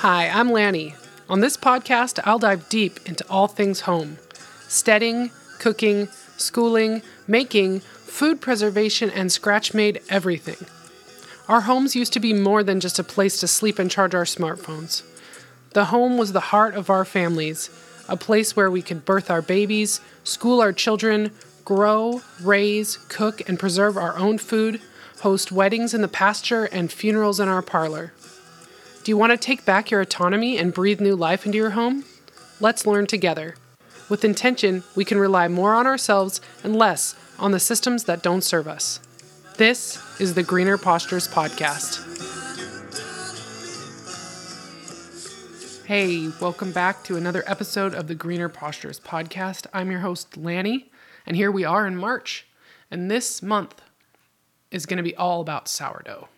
Hi, 0.00 0.28
I'm 0.30 0.50
Lanny. 0.50 0.94
On 1.28 1.40
this 1.40 1.58
podcast, 1.58 2.20
I'll 2.24 2.38
dive 2.38 2.70
deep 2.70 3.06
into 3.06 3.22
all 3.28 3.48
things 3.48 3.80
home 3.80 4.16
steading, 4.66 5.30
cooking, 5.58 6.08
schooling, 6.38 7.02
making, 7.28 7.80
food 7.80 8.40
preservation, 8.40 9.10
and 9.10 9.30
scratch 9.30 9.74
made 9.74 10.00
everything. 10.08 10.66
Our 11.48 11.60
homes 11.60 11.94
used 11.94 12.14
to 12.14 12.18
be 12.18 12.32
more 12.32 12.62
than 12.62 12.80
just 12.80 12.98
a 12.98 13.04
place 13.04 13.38
to 13.40 13.46
sleep 13.46 13.78
and 13.78 13.90
charge 13.90 14.14
our 14.14 14.24
smartphones. 14.24 15.02
The 15.74 15.84
home 15.84 16.16
was 16.16 16.32
the 16.32 16.48
heart 16.48 16.74
of 16.74 16.88
our 16.88 17.04
families, 17.04 17.68
a 18.08 18.16
place 18.16 18.56
where 18.56 18.70
we 18.70 18.80
could 18.80 19.04
birth 19.04 19.30
our 19.30 19.42
babies, 19.42 20.00
school 20.24 20.62
our 20.62 20.72
children, 20.72 21.30
grow, 21.66 22.22
raise, 22.40 22.96
cook, 23.10 23.46
and 23.46 23.58
preserve 23.58 23.98
our 23.98 24.16
own 24.16 24.38
food, 24.38 24.80
host 25.20 25.52
weddings 25.52 25.92
in 25.92 26.00
the 26.00 26.08
pasture, 26.08 26.64
and 26.64 26.90
funerals 26.90 27.38
in 27.38 27.48
our 27.48 27.60
parlor. 27.60 28.14
You 29.10 29.16
want 29.16 29.32
to 29.32 29.36
take 29.36 29.64
back 29.64 29.90
your 29.90 30.00
autonomy 30.00 30.56
and 30.56 30.72
breathe 30.72 31.00
new 31.00 31.16
life 31.16 31.44
into 31.44 31.58
your 31.58 31.70
home? 31.70 32.04
Let's 32.60 32.86
learn 32.86 33.08
together. 33.08 33.56
With 34.08 34.24
intention, 34.24 34.84
we 34.94 35.04
can 35.04 35.18
rely 35.18 35.48
more 35.48 35.74
on 35.74 35.84
ourselves 35.84 36.40
and 36.62 36.76
less 36.76 37.16
on 37.36 37.50
the 37.50 37.58
systems 37.58 38.04
that 38.04 38.22
don't 38.22 38.44
serve 38.44 38.68
us. 38.68 39.00
This 39.56 39.98
is 40.20 40.34
the 40.34 40.44
Greener 40.44 40.78
Postures 40.78 41.26
Podcast. 41.26 42.06
Hey, 45.86 46.28
welcome 46.40 46.70
back 46.70 47.02
to 47.02 47.16
another 47.16 47.42
episode 47.48 47.94
of 47.96 48.06
the 48.06 48.14
Greener 48.14 48.48
Postures 48.48 49.00
Podcast. 49.00 49.66
I'm 49.72 49.90
your 49.90 50.02
host, 50.02 50.36
Lanny, 50.36 50.88
and 51.26 51.34
here 51.34 51.50
we 51.50 51.64
are 51.64 51.84
in 51.84 51.96
March. 51.96 52.46
And 52.92 53.10
this 53.10 53.42
month 53.42 53.82
is 54.70 54.86
going 54.86 54.98
to 54.98 55.02
be 55.02 55.16
all 55.16 55.40
about 55.40 55.66
sourdough. 55.66 56.28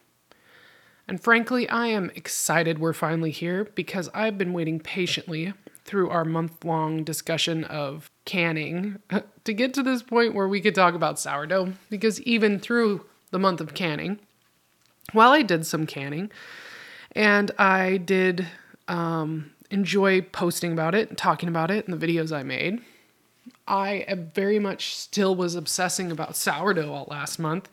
And 1.08 1.20
frankly, 1.20 1.68
I 1.68 1.88
am 1.88 2.10
excited 2.14 2.78
we're 2.78 2.92
finally 2.92 3.30
here 3.30 3.64
because 3.74 4.08
I've 4.14 4.38
been 4.38 4.52
waiting 4.52 4.80
patiently 4.80 5.52
through 5.84 6.10
our 6.10 6.24
month 6.24 6.64
long 6.64 7.02
discussion 7.02 7.64
of 7.64 8.10
canning 8.24 8.98
to 9.44 9.52
get 9.52 9.74
to 9.74 9.82
this 9.82 10.02
point 10.02 10.34
where 10.34 10.48
we 10.48 10.60
could 10.60 10.74
talk 10.74 10.94
about 10.94 11.18
sourdough. 11.18 11.72
Because 11.90 12.20
even 12.22 12.58
through 12.58 13.04
the 13.30 13.38
month 13.38 13.60
of 13.60 13.74
canning, 13.74 14.20
while 15.12 15.32
I 15.32 15.42
did 15.42 15.66
some 15.66 15.86
canning 15.86 16.30
and 17.12 17.50
I 17.58 17.96
did 17.96 18.46
um, 18.88 19.50
enjoy 19.70 20.22
posting 20.22 20.72
about 20.72 20.94
it 20.94 21.08
and 21.08 21.18
talking 21.18 21.48
about 21.48 21.70
it 21.70 21.86
in 21.86 21.98
the 21.98 22.06
videos 22.06 22.34
I 22.34 22.42
made, 22.42 22.80
I 23.66 24.06
very 24.34 24.58
much 24.58 24.96
still 24.96 25.34
was 25.34 25.56
obsessing 25.56 26.12
about 26.12 26.36
sourdough 26.36 26.92
all 26.92 27.06
last 27.10 27.38
month 27.38 27.68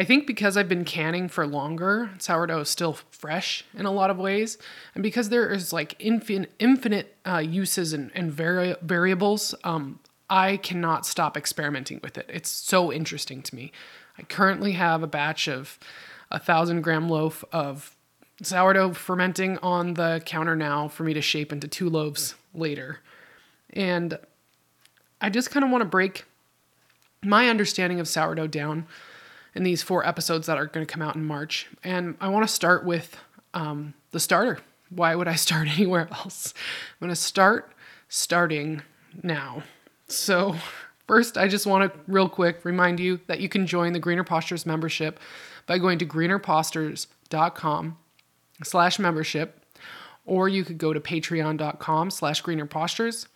I 0.00 0.04
think 0.04 0.26
because 0.26 0.56
I've 0.56 0.66
been 0.66 0.86
canning 0.86 1.28
for 1.28 1.46
longer, 1.46 2.12
sourdough 2.18 2.60
is 2.60 2.70
still 2.70 2.94
fresh 3.10 3.66
in 3.74 3.84
a 3.84 3.90
lot 3.90 4.08
of 4.08 4.16
ways. 4.16 4.56
And 4.94 5.02
because 5.02 5.28
there 5.28 5.52
is 5.52 5.74
like 5.74 5.94
infinite, 5.98 6.54
infinite 6.58 7.16
uh, 7.26 7.36
uses 7.36 7.92
and, 7.92 8.10
and 8.14 8.32
vari- 8.32 8.76
variables, 8.80 9.54
um, 9.62 10.00
I 10.30 10.56
cannot 10.56 11.04
stop 11.04 11.36
experimenting 11.36 12.00
with 12.02 12.16
it. 12.16 12.24
It's 12.30 12.48
so 12.48 12.90
interesting 12.90 13.42
to 13.42 13.54
me. 13.54 13.72
I 14.16 14.22
currently 14.22 14.72
have 14.72 15.02
a 15.02 15.06
batch 15.06 15.46
of 15.48 15.78
a 16.30 16.38
thousand 16.38 16.80
gram 16.80 17.10
loaf 17.10 17.44
of 17.52 17.94
sourdough 18.40 18.94
fermenting 18.94 19.58
on 19.58 19.92
the 19.92 20.22
counter 20.24 20.56
now 20.56 20.88
for 20.88 21.02
me 21.02 21.12
to 21.12 21.20
shape 21.20 21.52
into 21.52 21.68
two 21.68 21.90
loaves 21.90 22.36
later. 22.54 23.00
And 23.74 24.18
I 25.20 25.28
just 25.28 25.50
kind 25.50 25.62
of 25.62 25.70
want 25.70 25.82
to 25.82 25.88
break 25.88 26.24
my 27.22 27.50
understanding 27.50 28.00
of 28.00 28.08
sourdough 28.08 28.46
down 28.46 28.86
in 29.54 29.62
these 29.62 29.82
four 29.82 30.06
episodes 30.06 30.46
that 30.46 30.58
are 30.58 30.66
going 30.66 30.86
to 30.86 30.92
come 30.92 31.02
out 31.02 31.16
in 31.16 31.24
March. 31.24 31.68
And 31.82 32.16
I 32.20 32.28
want 32.28 32.46
to 32.46 32.52
start 32.52 32.84
with 32.84 33.16
um, 33.54 33.94
the 34.12 34.20
starter. 34.20 34.58
Why 34.90 35.14
would 35.14 35.28
I 35.28 35.34
start 35.34 35.68
anywhere 35.78 36.08
else? 36.12 36.54
I'm 37.00 37.06
going 37.06 37.14
to 37.14 37.16
start 37.16 37.72
starting 38.08 38.82
now. 39.22 39.62
So, 40.08 40.56
first, 41.06 41.38
I 41.38 41.48
just 41.48 41.66
want 41.66 41.92
to 41.92 42.00
real 42.06 42.28
quick 42.28 42.64
remind 42.64 43.00
you 43.00 43.20
that 43.26 43.40
you 43.40 43.48
can 43.48 43.66
join 43.66 43.92
the 43.92 43.98
Greener 43.98 44.24
Postures 44.24 44.66
membership 44.66 45.20
by 45.66 45.78
going 45.78 45.98
to 46.00 46.06
greenerpostures.com 46.06 47.96
slash 48.64 48.98
membership, 48.98 49.64
or 50.26 50.48
you 50.48 50.64
could 50.64 50.78
go 50.78 50.92
to 50.92 51.00
patreon.com 51.00 52.10
slash 52.10 52.42
greenerpostures. 52.42 53.26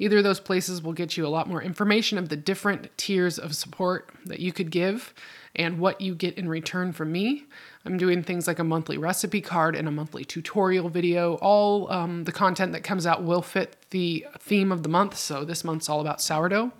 Either 0.00 0.16
of 0.16 0.24
those 0.24 0.40
places 0.40 0.82
will 0.82 0.94
get 0.94 1.18
you 1.18 1.26
a 1.26 1.28
lot 1.28 1.46
more 1.46 1.62
information 1.62 2.16
of 2.16 2.30
the 2.30 2.36
different 2.36 2.88
tiers 2.96 3.38
of 3.38 3.54
support 3.54 4.08
that 4.24 4.40
you 4.40 4.50
could 4.50 4.70
give 4.70 5.12
and 5.54 5.78
what 5.78 6.00
you 6.00 6.14
get 6.14 6.38
in 6.38 6.48
return 6.48 6.90
from 6.90 7.12
me. 7.12 7.44
I'm 7.84 7.98
doing 7.98 8.22
things 8.22 8.46
like 8.46 8.58
a 8.58 8.64
monthly 8.64 8.96
recipe 8.96 9.42
card 9.42 9.76
and 9.76 9.86
a 9.86 9.90
monthly 9.90 10.24
tutorial 10.24 10.88
video. 10.88 11.34
All 11.42 11.92
um, 11.92 12.24
the 12.24 12.32
content 12.32 12.72
that 12.72 12.82
comes 12.82 13.04
out 13.06 13.24
will 13.24 13.42
fit 13.42 13.76
the 13.90 14.26
theme 14.38 14.72
of 14.72 14.82
the 14.84 14.88
month. 14.88 15.18
So 15.18 15.44
this 15.44 15.64
month's 15.64 15.90
all 15.90 16.00
about 16.00 16.22
sourdough. 16.22 16.72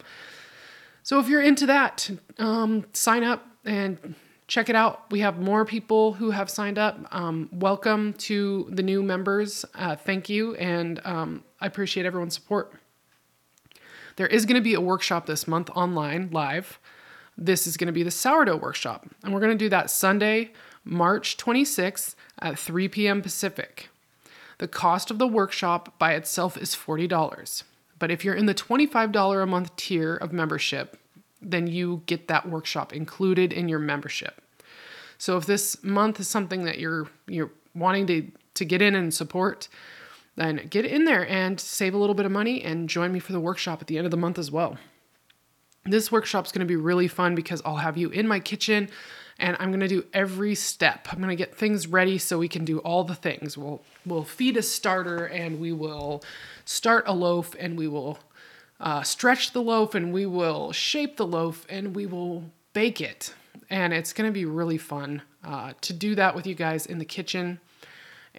So 1.02 1.20
if 1.20 1.28
you're 1.28 1.42
into 1.42 1.66
that, 1.66 2.10
um, 2.38 2.86
sign 2.94 3.22
up 3.22 3.46
and 3.66 4.14
check 4.46 4.70
it 4.70 4.74
out. 4.74 5.10
We 5.10 5.20
have 5.20 5.38
more 5.38 5.66
people 5.66 6.14
who 6.14 6.30
have 6.30 6.48
signed 6.48 6.78
up. 6.78 6.98
Um, 7.10 7.50
welcome 7.52 8.14
to 8.14 8.66
the 8.70 8.82
new 8.82 9.02
members. 9.02 9.66
Uh, 9.74 9.94
thank 9.94 10.30
you. 10.30 10.54
And 10.54 11.02
um, 11.04 11.44
I 11.60 11.66
appreciate 11.66 12.06
everyone's 12.06 12.34
support. 12.34 12.79
There 14.20 14.26
is 14.26 14.44
going 14.44 14.56
to 14.56 14.60
be 14.60 14.74
a 14.74 14.82
workshop 14.82 15.24
this 15.24 15.48
month 15.48 15.70
online, 15.70 16.28
live 16.30 16.78
this 17.38 17.66
is 17.66 17.78
going 17.78 17.86
to 17.86 17.92
be 17.92 18.02
the 18.02 18.10
sourdough 18.10 18.58
workshop. 18.58 19.08
And 19.24 19.32
we're 19.32 19.40
going 19.40 19.56
to 19.56 19.64
do 19.64 19.70
that 19.70 19.88
Sunday, 19.88 20.52
March 20.84 21.38
26th 21.38 22.16
at 22.38 22.58
3 22.58 22.86
p.m. 22.88 23.22
Pacific. 23.22 23.88
The 24.58 24.68
cost 24.68 25.10
of 25.10 25.18
the 25.18 25.26
workshop 25.26 25.98
by 25.98 26.12
itself 26.12 26.58
is 26.58 26.74
$40. 26.74 27.62
But 27.98 28.10
if 28.10 28.22
you're 28.22 28.34
in 28.34 28.44
the 28.44 28.54
$25 28.54 29.42
a 29.42 29.46
month 29.46 29.74
tier 29.76 30.16
of 30.16 30.34
membership, 30.34 30.98
then 31.40 31.66
you 31.66 32.02
get 32.04 32.28
that 32.28 32.46
workshop 32.46 32.92
included 32.92 33.54
in 33.54 33.70
your 33.70 33.78
membership. 33.78 34.42
So 35.16 35.38
if 35.38 35.46
this 35.46 35.82
month 35.82 36.20
is 36.20 36.28
something 36.28 36.64
that 36.64 36.78
you're 36.78 37.08
you're 37.26 37.52
wanting 37.74 38.06
to 38.08 38.30
to 38.52 38.66
get 38.66 38.82
in 38.82 38.94
and 38.94 39.14
support, 39.14 39.68
then 40.40 40.66
get 40.70 40.84
in 40.84 41.04
there 41.04 41.28
and 41.28 41.60
save 41.60 41.94
a 41.94 41.98
little 41.98 42.14
bit 42.14 42.26
of 42.26 42.32
money 42.32 42.62
and 42.62 42.88
join 42.88 43.12
me 43.12 43.18
for 43.18 43.32
the 43.32 43.40
workshop 43.40 43.80
at 43.80 43.86
the 43.86 43.98
end 43.98 44.06
of 44.06 44.10
the 44.10 44.16
month 44.16 44.38
as 44.38 44.50
well. 44.50 44.78
This 45.84 46.10
workshop's 46.10 46.50
going 46.50 46.60
to 46.60 46.66
be 46.66 46.76
really 46.76 47.08
fun 47.08 47.34
because 47.34 47.60
I'll 47.64 47.76
have 47.76 47.96
you 47.96 48.08
in 48.10 48.26
my 48.26 48.40
kitchen 48.40 48.88
and 49.38 49.56
I'm 49.58 49.70
going 49.70 49.80
to 49.80 49.88
do 49.88 50.04
every 50.12 50.54
step. 50.54 51.08
I'm 51.10 51.18
going 51.18 51.30
to 51.30 51.36
get 51.36 51.54
things 51.54 51.86
ready 51.86 52.18
so 52.18 52.38
we 52.38 52.48
can 52.48 52.64
do 52.64 52.78
all 52.78 53.04
the 53.04 53.14
things. 53.14 53.56
We'll 53.56 53.82
we'll 54.06 54.24
feed 54.24 54.56
a 54.56 54.62
starter 54.62 55.26
and 55.26 55.60
we 55.60 55.72
will 55.72 56.22
start 56.64 57.04
a 57.06 57.12
loaf 57.12 57.54
and 57.58 57.76
we 57.76 57.88
will 57.88 58.18
uh, 58.78 59.02
stretch 59.02 59.52
the 59.52 59.62
loaf 59.62 59.94
and 59.94 60.12
we 60.12 60.26
will 60.26 60.72
shape 60.72 61.16
the 61.16 61.26
loaf 61.26 61.66
and 61.68 61.94
we 61.94 62.06
will 62.06 62.44
bake 62.72 63.00
it. 63.00 63.34
And 63.68 63.92
it's 63.92 64.12
going 64.12 64.28
to 64.28 64.32
be 64.32 64.44
really 64.44 64.78
fun 64.78 65.22
uh, 65.44 65.74
to 65.82 65.92
do 65.92 66.14
that 66.14 66.34
with 66.34 66.46
you 66.46 66.54
guys 66.54 66.86
in 66.86 66.98
the 66.98 67.04
kitchen. 67.04 67.60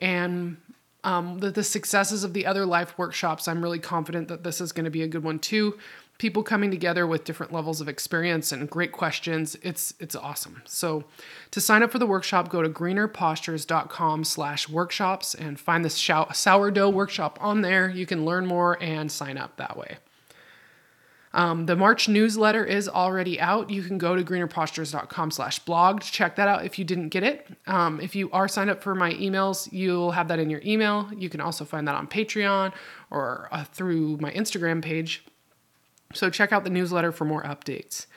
And 0.02 0.58
um, 1.04 1.40
the, 1.40 1.52
the 1.52 1.64
successes 1.64 2.24
of 2.24 2.34
the 2.34 2.46
other 2.46 2.66
life 2.66 2.98
workshops, 2.98 3.48
I'm 3.48 3.62
really 3.62 3.80
confident 3.80 4.28
that 4.28 4.44
this 4.44 4.62
is 4.62 4.72
going 4.72 4.86
to 4.86 4.92
be 4.92 5.02
a 5.02 5.08
good 5.08 5.24
one 5.24 5.40
too 5.40 5.78
people 6.22 6.44
coming 6.44 6.70
together 6.70 7.08
with 7.08 7.24
different 7.24 7.52
levels 7.52 7.82
of 7.82 7.90
experience 7.90 8.52
and 8.52 8.70
great 8.70 8.92
questions. 8.92 9.58
It's 9.64 9.96
it's 10.00 10.16
awesome. 10.16 10.62
So 10.66 11.04
to 11.50 11.60
sign 11.60 11.82
up 11.82 11.92
for 11.92 11.98
the 11.98 12.06
workshop, 12.06 12.48
go 12.48 12.62
to 12.62 12.70
greenerpostures.com 12.70 14.24
slash 14.26 14.70
workshops 14.70 15.34
and 15.34 15.60
find 15.60 15.84
the 15.84 15.90
sourdough 15.90 16.90
workshop 16.92 17.40
on 17.42 17.62
there. 17.62 17.90
You 17.90 18.06
can 18.06 18.24
learn 18.24 18.46
more 18.46 18.78
and 18.84 19.12
sign 19.12 19.36
up 19.36 19.58
that 19.58 19.76
way. 19.76 19.98
Um, 21.34 21.66
the 21.66 21.76
March 21.76 22.10
newsletter 22.10 22.66
is 22.66 22.90
already 22.90 23.40
out. 23.40 23.70
You 23.70 23.84
can 23.84 23.98
go 23.98 24.16
to 24.16 24.24
greenerpostures.com 24.24 25.32
slash 25.32 25.60
blog 25.60 26.02
to 26.02 26.12
check 26.12 26.36
that 26.36 26.48
out 26.48 26.66
if 26.66 26.78
you 26.78 26.84
didn't 26.84 27.10
get 27.10 27.24
it. 27.24 27.48
Um, 27.68 28.02
if 28.02 28.16
you 28.16 28.30
are 28.32 28.48
signed 28.48 28.70
up 28.70 28.84
for 28.84 28.96
my 28.96 29.14
emails, 29.14 29.72
you'll 29.72 30.12
have 30.12 30.28
that 30.28 30.40
in 30.40 30.50
your 30.50 30.62
email. 30.66 31.10
You 31.16 31.30
can 31.30 31.40
also 31.40 31.64
find 31.64 31.88
that 31.88 31.96
on 31.96 32.08
Patreon 32.08 32.74
or 33.10 33.48
uh, 33.52 33.64
through 33.64 34.18
my 34.18 34.32
Instagram 34.32 34.82
page. 34.82 35.24
So 36.14 36.30
check 36.30 36.52
out 36.52 36.64
the 36.66 36.70
newsletter 36.70 37.12
for 37.12 37.24
more 37.24 37.44
updates. 37.44 38.08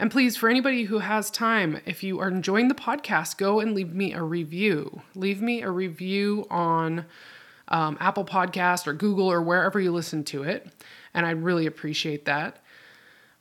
And 0.00 0.10
please, 0.10 0.36
for 0.36 0.48
anybody 0.48 0.84
who 0.84 1.00
has 1.00 1.30
time, 1.30 1.80
if 1.84 2.02
you 2.02 2.20
are 2.20 2.28
enjoying 2.28 2.68
the 2.68 2.74
podcast, 2.74 3.36
go 3.36 3.60
and 3.60 3.74
leave 3.74 3.92
me 3.92 4.14
a 4.14 4.22
review. 4.22 5.02
Leave 5.14 5.42
me 5.42 5.62
a 5.62 5.70
review 5.70 6.46
on 6.50 7.04
um, 7.70 7.96
Apple 8.00 8.24
Podcast 8.24 8.86
or 8.86 8.92
Google 8.92 9.30
or 9.30 9.42
wherever 9.42 9.80
you 9.80 9.92
listen 9.92 10.24
to 10.24 10.42
it. 10.42 10.66
And 11.14 11.26
I'd 11.26 11.42
really 11.42 11.66
appreciate 11.66 12.24
that. 12.24 12.62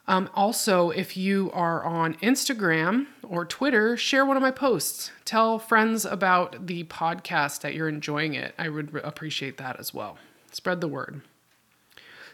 Um, 0.07 0.29
also, 0.33 0.89
if 0.89 1.15
you 1.15 1.51
are 1.53 1.83
on 1.83 2.15
Instagram 2.15 3.05
or 3.21 3.45
Twitter, 3.45 3.95
share 3.95 4.25
one 4.25 4.37
of 4.37 4.41
my 4.41 4.49
posts. 4.49 5.11
Tell 5.23 5.59
friends 5.59 6.03
about 6.03 6.65
the 6.65 6.83
podcast 6.85 7.61
that 7.61 7.75
you're 7.75 7.87
enjoying 7.87 8.33
it. 8.33 8.55
I 8.57 8.69
would 8.69 8.95
appreciate 9.03 9.57
that 9.57 9.79
as 9.79 9.93
well. 9.93 10.17
Spread 10.51 10.81
the 10.81 10.87
word. 10.87 11.21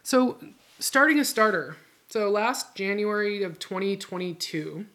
So, 0.03 0.37
starting 0.79 1.19
a 1.19 1.25
starter. 1.25 1.75
So 2.07 2.29
last 2.29 2.75
January 2.75 3.43
of 3.43 3.59
2022, 3.59 4.85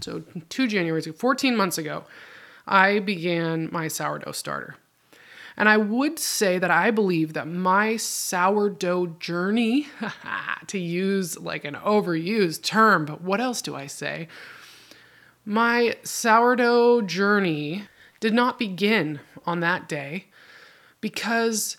so 0.00 0.22
two 0.50 0.66
Januaries, 0.66 1.14
14 1.14 1.56
months 1.56 1.78
ago, 1.78 2.04
I 2.66 2.98
began 2.98 3.70
my 3.72 3.88
sourdough 3.88 4.32
starter. 4.32 4.76
And 5.56 5.68
I 5.68 5.78
would 5.78 6.18
say 6.18 6.58
that 6.58 6.70
I 6.70 6.90
believe 6.90 7.32
that 7.32 7.48
my 7.48 7.96
sourdough 7.96 9.16
journey, 9.18 9.88
to 10.66 10.78
use 10.78 11.38
like 11.38 11.64
an 11.64 11.74
overused 11.74 12.62
term, 12.62 13.06
but 13.06 13.22
what 13.22 13.40
else 13.40 13.62
do 13.62 13.74
I 13.74 13.86
say? 13.86 14.28
My 15.44 15.96
sourdough 16.02 17.02
journey 17.02 17.84
did 18.20 18.34
not 18.34 18.58
begin 18.58 19.20
on 19.46 19.60
that 19.60 19.88
day 19.88 20.26
because 21.00 21.76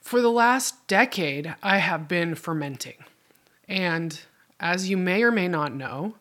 for 0.00 0.22
the 0.22 0.30
last 0.30 0.86
decade 0.86 1.54
I 1.62 1.78
have 1.78 2.08
been 2.08 2.34
fermenting. 2.34 3.04
And 3.68 4.18
as 4.58 4.88
you 4.88 4.96
may 4.96 5.22
or 5.22 5.30
may 5.30 5.48
not 5.48 5.74
know, 5.74 6.14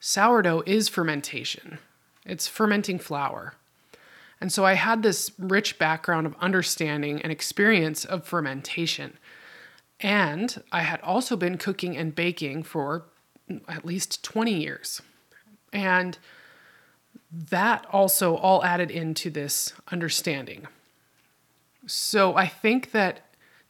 sourdough 0.00 0.62
is 0.66 0.88
fermentation. 0.88 1.78
It's 2.24 2.46
fermenting 2.46 2.98
flour. 2.98 3.54
And 4.42 4.52
so 4.52 4.64
I 4.64 4.72
had 4.72 5.04
this 5.04 5.30
rich 5.38 5.78
background 5.78 6.26
of 6.26 6.34
understanding 6.40 7.22
and 7.22 7.30
experience 7.30 8.04
of 8.04 8.26
fermentation. 8.26 9.16
And 10.00 10.60
I 10.72 10.80
had 10.80 11.00
also 11.02 11.36
been 11.36 11.56
cooking 11.56 11.96
and 11.96 12.12
baking 12.12 12.64
for 12.64 13.04
at 13.68 13.84
least 13.84 14.24
20 14.24 14.52
years. 14.52 15.00
And 15.72 16.18
that 17.30 17.86
also 17.92 18.34
all 18.34 18.64
added 18.64 18.90
into 18.90 19.30
this 19.30 19.74
understanding. 19.92 20.66
So 21.86 22.34
I 22.34 22.48
think 22.48 22.90
that 22.90 23.20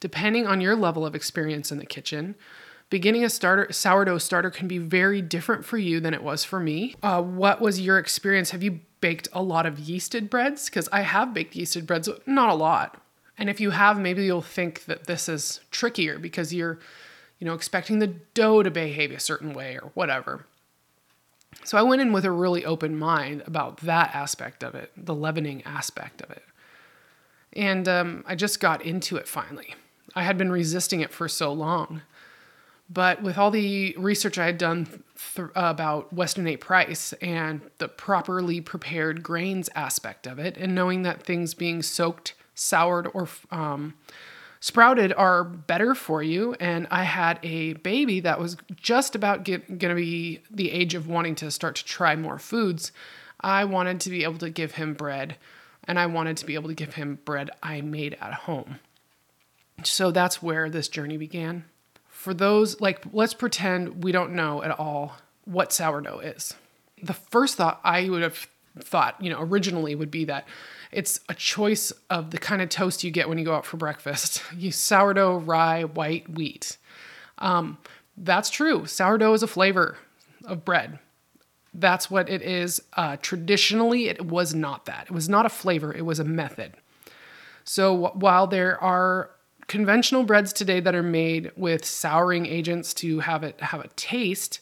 depending 0.00 0.46
on 0.46 0.62
your 0.62 0.74
level 0.74 1.04
of 1.04 1.14
experience 1.14 1.70
in 1.70 1.76
the 1.76 1.84
kitchen, 1.84 2.34
beginning 2.88 3.24
a 3.24 3.28
starter 3.28 3.70
sourdough 3.70 4.19
starter 4.19 4.50
can 4.50 4.69
be 4.69 4.78
very 4.78 5.20
different 5.20 5.66
for 5.66 5.76
you 5.76 6.00
than 6.00 6.14
it 6.14 6.22
was 6.22 6.44
for 6.44 6.58
me. 6.58 6.94
Uh, 7.02 7.20
what 7.20 7.60
was 7.60 7.78
your 7.78 7.98
experience? 7.98 8.52
Have 8.52 8.62
you 8.62 8.80
baked 9.02 9.28
a 9.34 9.43
lot 9.43 9.66
of 9.66 9.76
yeasted 9.76 10.31
breads 10.31 10.70
because 10.70 10.88
I 10.90 11.02
have 11.02 11.34
baked 11.34 11.54
yeasted 11.54 11.84
breads, 11.84 12.08
not 12.25 12.49
a 12.49 12.54
lot. 12.54 13.02
And 13.37 13.50
if 13.50 13.60
you 13.60 13.70
have, 13.70 14.00
maybe 14.00 14.25
you'll 14.25 14.40
think 14.40 14.87
that 14.87 15.06
this 15.06 15.28
is 15.28 15.60
trickier 15.70 16.19
because 16.19 16.54
you're, 16.54 16.78
you 17.38 17.46
know, 17.46 17.52
expecting 17.52 17.99
the 17.99 18.14
dough 18.32 18.62
to 18.62 18.70
behave 18.70 19.10
a 19.10 19.20
certain 19.20 19.52
way 19.52 19.76
or 19.76 19.90
whatever. 19.93 20.46
So 21.64 21.76
I 21.76 21.82
went 21.82 22.00
in 22.00 22.12
with 22.12 22.25
a 22.25 22.31
really 22.31 22.64
open 22.64 22.96
mind 22.96 23.43
about 23.46 23.78
that 23.78 24.14
aspect 24.14 24.64
of 24.64 24.75
it, 24.75 24.90
the 24.96 25.14
leavening 25.14 25.62
aspect 25.64 26.22
of 26.22 26.31
it. 26.31 26.44
And 27.52 27.87
um, 27.87 28.25
I 28.26 28.34
just 28.34 28.60
got 28.60 28.82
into 28.82 29.16
it 29.16 29.28
finally. 29.28 29.75
I 30.14 30.22
had 30.22 30.38
been 30.38 30.50
resisting 30.50 31.00
it 31.00 31.12
for 31.12 31.28
so 31.28 31.52
long. 31.52 32.02
But 32.92 33.22
with 33.22 33.38
all 33.38 33.50
the 33.50 33.94
research 33.96 34.38
I 34.38 34.46
had 34.46 34.58
done 34.58 34.86
th- 35.34 35.48
about 35.54 36.12
Weston 36.12 36.46
A. 36.46 36.56
Price 36.56 37.12
and 37.14 37.62
the 37.78 37.88
properly 37.88 38.60
prepared 38.60 39.22
grains 39.22 39.70
aspect 39.74 40.26
of 40.26 40.38
it, 40.38 40.56
and 40.58 40.74
knowing 40.74 41.02
that 41.02 41.22
things 41.22 41.54
being 41.54 41.82
soaked, 41.82 42.34
soured, 42.54 43.08
or 43.14 43.28
um, 43.50 43.94
sprouted 44.60 45.12
are 45.14 45.42
better 45.42 45.94
for 45.94 46.22
you, 46.22 46.54
and 46.60 46.86
I 46.90 47.04
had 47.04 47.38
a 47.42 47.74
baby 47.74 48.20
that 48.20 48.38
was 48.38 48.58
just 48.76 49.14
about 49.14 49.44
going 49.44 49.78
to 49.78 49.94
be 49.94 50.40
the 50.50 50.70
age 50.70 50.94
of 50.94 51.08
wanting 51.08 51.34
to 51.36 51.50
start 51.50 51.76
to 51.76 51.84
try 51.84 52.14
more 52.14 52.38
foods, 52.38 52.92
I 53.40 53.64
wanted 53.64 54.00
to 54.00 54.10
be 54.10 54.22
able 54.22 54.38
to 54.38 54.50
give 54.50 54.72
him 54.72 54.92
bread, 54.92 55.36
and 55.84 55.98
I 55.98 56.06
wanted 56.06 56.36
to 56.38 56.46
be 56.46 56.54
able 56.54 56.68
to 56.68 56.74
give 56.74 56.94
him 56.94 57.20
bread 57.24 57.50
I 57.62 57.80
made 57.80 58.18
at 58.20 58.34
home. 58.34 58.80
So 59.82 60.10
that's 60.10 60.42
where 60.42 60.68
this 60.68 60.88
journey 60.88 61.16
began 61.16 61.64
for 62.22 62.32
those, 62.32 62.80
like, 62.80 63.02
let's 63.12 63.34
pretend 63.34 64.04
we 64.04 64.12
don't 64.12 64.32
know 64.32 64.62
at 64.62 64.70
all 64.78 65.16
what 65.44 65.72
sourdough 65.72 66.20
is. 66.20 66.54
The 67.02 67.14
first 67.14 67.56
thought 67.56 67.80
I 67.82 68.08
would 68.08 68.22
have 68.22 68.46
thought, 68.78 69.20
you 69.20 69.28
know, 69.28 69.40
originally 69.40 69.96
would 69.96 70.12
be 70.12 70.24
that 70.26 70.46
it's 70.92 71.19
a 71.28 71.34
choice 71.34 71.90
of 72.10 72.30
the 72.30 72.38
kind 72.38 72.62
of 72.62 72.69
toast 72.69 73.02
you 73.02 73.10
get 73.10 73.28
when 73.28 73.38
you 73.38 73.44
go 73.44 73.56
out 73.56 73.66
for 73.66 73.76
breakfast. 73.76 74.40
You 74.56 74.70
sourdough, 74.70 75.38
rye, 75.38 75.82
white 75.82 76.28
wheat. 76.28 76.76
Um, 77.38 77.78
that's 78.16 78.50
true. 78.50 78.86
Sourdough 78.86 79.34
is 79.34 79.42
a 79.42 79.48
flavor 79.48 79.98
of 80.44 80.64
bread. 80.64 81.00
That's 81.74 82.08
what 82.08 82.28
it 82.28 82.40
is. 82.40 82.80
Uh, 82.92 83.16
traditionally, 83.20 84.06
it 84.06 84.26
was 84.26 84.54
not 84.54 84.84
that. 84.84 85.06
It 85.06 85.12
was 85.12 85.28
not 85.28 85.44
a 85.44 85.48
flavor, 85.48 85.92
it 85.92 86.06
was 86.06 86.20
a 86.20 86.24
method. 86.24 86.74
So 87.64 88.12
while 88.14 88.46
there 88.46 88.80
are 88.80 89.30
conventional 89.72 90.22
breads 90.22 90.52
today 90.52 90.80
that 90.80 90.94
are 90.94 91.02
made 91.02 91.50
with 91.56 91.82
souring 91.82 92.44
agents 92.44 92.92
to 92.92 93.20
have 93.20 93.42
it 93.42 93.58
have 93.60 93.80
a 93.80 93.88
taste 93.96 94.60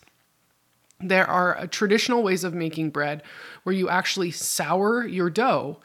there 1.01 1.27
are 1.27 1.59
uh, 1.59 1.67
traditional 1.67 2.23
ways 2.23 2.45
of 2.45 2.55
making 2.55 2.91
bread 2.91 3.23
where 3.63 3.75
you 3.75 3.89
actually 3.89 4.31
sour 4.31 5.05
your 5.05 5.31
dough. 5.31 5.81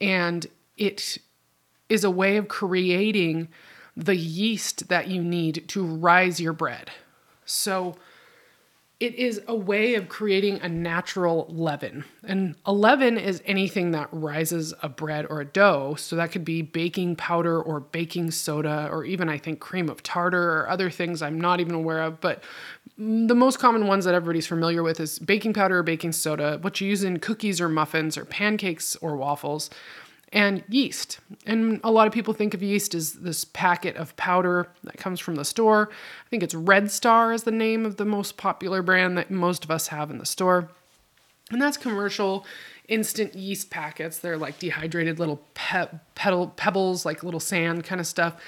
And 0.00 0.46
it 0.76 1.18
is 1.88 2.04
a 2.04 2.10
way 2.10 2.36
of 2.36 2.48
creating 2.48 3.48
the 3.96 4.16
yeast 4.16 4.88
that 4.88 5.08
you 5.08 5.22
need 5.22 5.68
to 5.68 5.84
rise 5.84 6.40
your 6.40 6.52
bread. 6.52 6.90
So 7.44 7.96
it 9.00 9.14
is 9.14 9.40
a 9.48 9.54
way 9.54 9.94
of 9.94 10.10
creating 10.10 10.60
a 10.60 10.68
natural 10.68 11.46
leaven. 11.48 12.04
And 12.22 12.54
a 12.66 12.72
leaven 12.72 13.16
is 13.16 13.42
anything 13.46 13.92
that 13.92 14.10
rises 14.12 14.74
a 14.82 14.90
bread 14.90 15.26
or 15.30 15.40
a 15.40 15.44
dough. 15.46 15.94
So 15.94 16.16
that 16.16 16.32
could 16.32 16.44
be 16.44 16.60
baking 16.60 17.16
powder 17.16 17.60
or 17.60 17.80
baking 17.80 18.30
soda, 18.30 18.88
or 18.92 19.06
even 19.06 19.30
I 19.30 19.38
think 19.38 19.58
cream 19.58 19.88
of 19.88 20.02
tartar 20.02 20.60
or 20.60 20.68
other 20.68 20.90
things 20.90 21.22
I'm 21.22 21.40
not 21.40 21.60
even 21.60 21.74
aware 21.74 22.02
of. 22.02 22.20
But 22.20 22.44
the 22.98 23.34
most 23.34 23.58
common 23.58 23.86
ones 23.86 24.04
that 24.04 24.14
everybody's 24.14 24.46
familiar 24.46 24.82
with 24.82 25.00
is 25.00 25.18
baking 25.18 25.54
powder 25.54 25.78
or 25.78 25.82
baking 25.82 26.12
soda, 26.12 26.58
what 26.60 26.78
you 26.82 26.88
use 26.88 27.02
in 27.02 27.20
cookies 27.20 27.58
or 27.58 27.70
muffins 27.70 28.18
or 28.18 28.26
pancakes 28.26 28.96
or 28.96 29.16
waffles 29.16 29.70
and 30.32 30.62
yeast. 30.68 31.18
And 31.44 31.80
a 31.82 31.90
lot 31.90 32.06
of 32.06 32.12
people 32.12 32.34
think 32.34 32.54
of 32.54 32.62
yeast 32.62 32.94
as 32.94 33.14
this 33.14 33.44
packet 33.44 33.96
of 33.96 34.16
powder 34.16 34.68
that 34.84 34.96
comes 34.96 35.18
from 35.20 35.34
the 35.34 35.44
store. 35.44 35.90
I 35.90 36.28
think 36.28 36.42
it's 36.42 36.54
Red 36.54 36.90
Star 36.90 37.32
is 37.32 37.42
the 37.42 37.50
name 37.50 37.84
of 37.84 37.96
the 37.96 38.04
most 38.04 38.36
popular 38.36 38.82
brand 38.82 39.18
that 39.18 39.30
most 39.30 39.64
of 39.64 39.70
us 39.70 39.88
have 39.88 40.10
in 40.10 40.18
the 40.18 40.26
store. 40.26 40.70
And 41.50 41.60
that's 41.60 41.76
commercial 41.76 42.46
instant 42.88 43.34
yeast 43.34 43.70
packets. 43.70 44.18
They're 44.18 44.38
like 44.38 44.58
dehydrated 44.58 45.18
little 45.18 45.42
pe- 45.54 45.88
pedal, 46.14 46.48
pebbles, 46.56 47.04
like 47.04 47.24
little 47.24 47.40
sand 47.40 47.84
kind 47.84 48.00
of 48.00 48.06
stuff. 48.06 48.40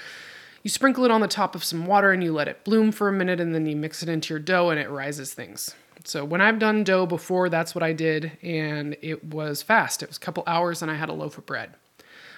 You 0.63 0.69
sprinkle 0.69 1.05
it 1.05 1.11
on 1.11 1.21
the 1.21 1.27
top 1.27 1.55
of 1.55 1.63
some 1.63 1.85
water 1.85 2.11
and 2.11 2.23
you 2.23 2.33
let 2.33 2.47
it 2.47 2.63
bloom 2.63 2.91
for 2.91 3.09
a 3.09 3.13
minute 3.13 3.39
and 3.39 3.53
then 3.53 3.65
you 3.65 3.75
mix 3.75 4.01
it 4.01 4.09
into 4.09 4.33
your 4.33 4.39
dough 4.39 4.69
and 4.69 4.79
it 4.79 4.89
rises 4.89 5.33
things. 5.33 5.75
So 6.05 6.25
when 6.25 6.41
I've 6.41 6.59
done 6.59 6.83
dough 6.83 7.05
before, 7.05 7.49
that's 7.49 7.73
what 7.73 7.83
I 7.83 7.93
did, 7.93 8.37
and 8.41 8.97
it 9.01 9.23
was 9.23 9.61
fast. 9.61 10.03
It 10.03 10.09
was 10.09 10.17
a 10.17 10.19
couple 10.19 10.43
hours, 10.45 10.81
and 10.81 10.91
I 10.91 10.95
had 10.95 11.09
a 11.09 11.13
loaf 11.13 11.37
of 11.37 11.45
bread. 11.45 11.71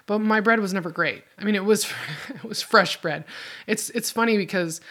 But 0.06 0.20
my 0.20 0.40
bread 0.40 0.60
was 0.60 0.74
never 0.74 0.92
great. 0.92 1.24
I 1.40 1.44
mean, 1.44 1.56
it 1.56 1.66
was 1.66 1.92
it 2.30 2.44
was 2.44 2.62
fresh 2.62 3.02
bread. 3.02 3.26
It's 3.66 3.90
it's 3.92 4.12
funny 4.12 4.38
because 4.38 4.82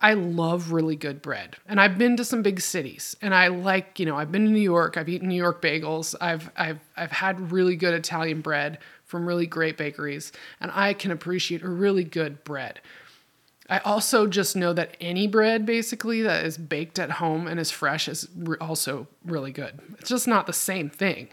I 0.00 0.14
love 0.14 0.72
really 0.72 0.96
good 0.96 1.20
bread. 1.20 1.56
And 1.66 1.80
I've 1.80 1.98
been 1.98 2.16
to 2.16 2.24
some 2.24 2.42
big 2.42 2.60
cities 2.60 3.14
and 3.20 3.34
I 3.34 3.48
like, 3.48 4.00
you 4.00 4.06
know, 4.06 4.16
I've 4.16 4.32
been 4.32 4.46
to 4.46 4.50
New 4.50 4.58
York, 4.58 4.96
I've 4.96 5.08
eaten 5.08 5.28
New 5.28 5.34
York 5.34 5.60
bagels, 5.60 6.14
I've 6.20 6.50
I've 6.56 6.80
I've 6.96 7.12
had 7.12 7.52
really 7.52 7.76
good 7.76 7.94
Italian 7.94 8.40
bread 8.40 8.78
from 9.14 9.28
really 9.28 9.46
great 9.46 9.76
bakeries, 9.76 10.32
and 10.60 10.72
I 10.74 10.92
can 10.92 11.12
appreciate 11.12 11.62
a 11.62 11.68
really 11.68 12.02
good 12.02 12.42
bread. 12.42 12.80
I 13.70 13.78
also 13.78 14.26
just 14.26 14.56
know 14.56 14.72
that 14.72 14.96
any 15.00 15.28
bread 15.28 15.64
basically 15.64 16.20
that 16.22 16.44
is 16.44 16.58
baked 16.58 16.98
at 16.98 17.12
home 17.12 17.46
and 17.46 17.60
is 17.60 17.70
fresh 17.70 18.08
is 18.08 18.28
re- 18.36 18.56
also 18.60 19.06
really 19.24 19.52
good. 19.52 19.78
It's 20.00 20.08
just 20.08 20.26
not 20.26 20.48
the 20.48 20.52
same 20.52 20.90
thing. 20.90 21.28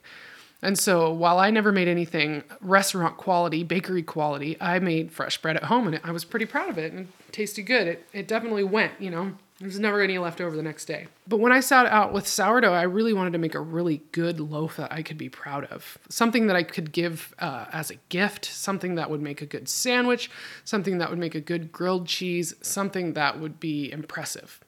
And 0.61 0.77
so 0.77 1.11
while 1.11 1.39
I 1.39 1.49
never 1.49 1.71
made 1.71 1.87
anything 1.87 2.43
restaurant 2.61 3.17
quality, 3.17 3.63
bakery 3.63 4.03
quality, 4.03 4.57
I 4.61 4.77
made 4.77 5.11
fresh 5.11 5.41
bread 5.41 5.57
at 5.57 5.63
home 5.63 5.87
and 5.87 5.99
I 6.03 6.11
was 6.11 6.23
pretty 6.23 6.45
proud 6.45 6.69
of 6.69 6.77
it 6.77 6.93
and 6.93 7.07
it 7.27 7.33
tasted 7.33 7.63
good. 7.63 7.87
It, 7.87 8.07
it 8.13 8.27
definitely 8.27 8.63
went, 8.63 8.93
you 9.01 9.09
know. 9.09 9.33
There's 9.61 9.79
never 9.79 10.01
any 10.01 10.17
left 10.17 10.41
over 10.41 10.55
the 10.55 10.63
next 10.63 10.85
day. 10.85 11.05
But 11.27 11.39
when 11.39 11.51
I 11.51 11.59
sat 11.59 11.85
out 11.85 12.13
with 12.13 12.27
sourdough, 12.27 12.73
I 12.73 12.81
really 12.81 13.13
wanted 13.13 13.33
to 13.33 13.37
make 13.37 13.53
a 13.53 13.59
really 13.59 14.01
good 14.11 14.39
loaf 14.39 14.77
that 14.77 14.91
I 14.91 15.03
could 15.03 15.19
be 15.19 15.29
proud 15.29 15.65
of. 15.65 15.99
Something 16.09 16.47
that 16.47 16.55
I 16.55 16.63
could 16.63 16.91
give 16.91 17.35
uh, 17.37 17.65
as 17.71 17.91
a 17.91 17.95
gift, 18.09 18.45
something 18.45 18.95
that 18.95 19.11
would 19.11 19.21
make 19.21 19.39
a 19.39 19.45
good 19.45 19.69
sandwich, 19.69 20.31
something 20.63 20.97
that 20.97 21.11
would 21.11 21.19
make 21.19 21.35
a 21.35 21.39
good 21.39 21.71
grilled 21.71 22.07
cheese, 22.07 22.55
something 22.61 23.13
that 23.13 23.39
would 23.39 23.59
be 23.59 23.91
impressive. 23.91 24.61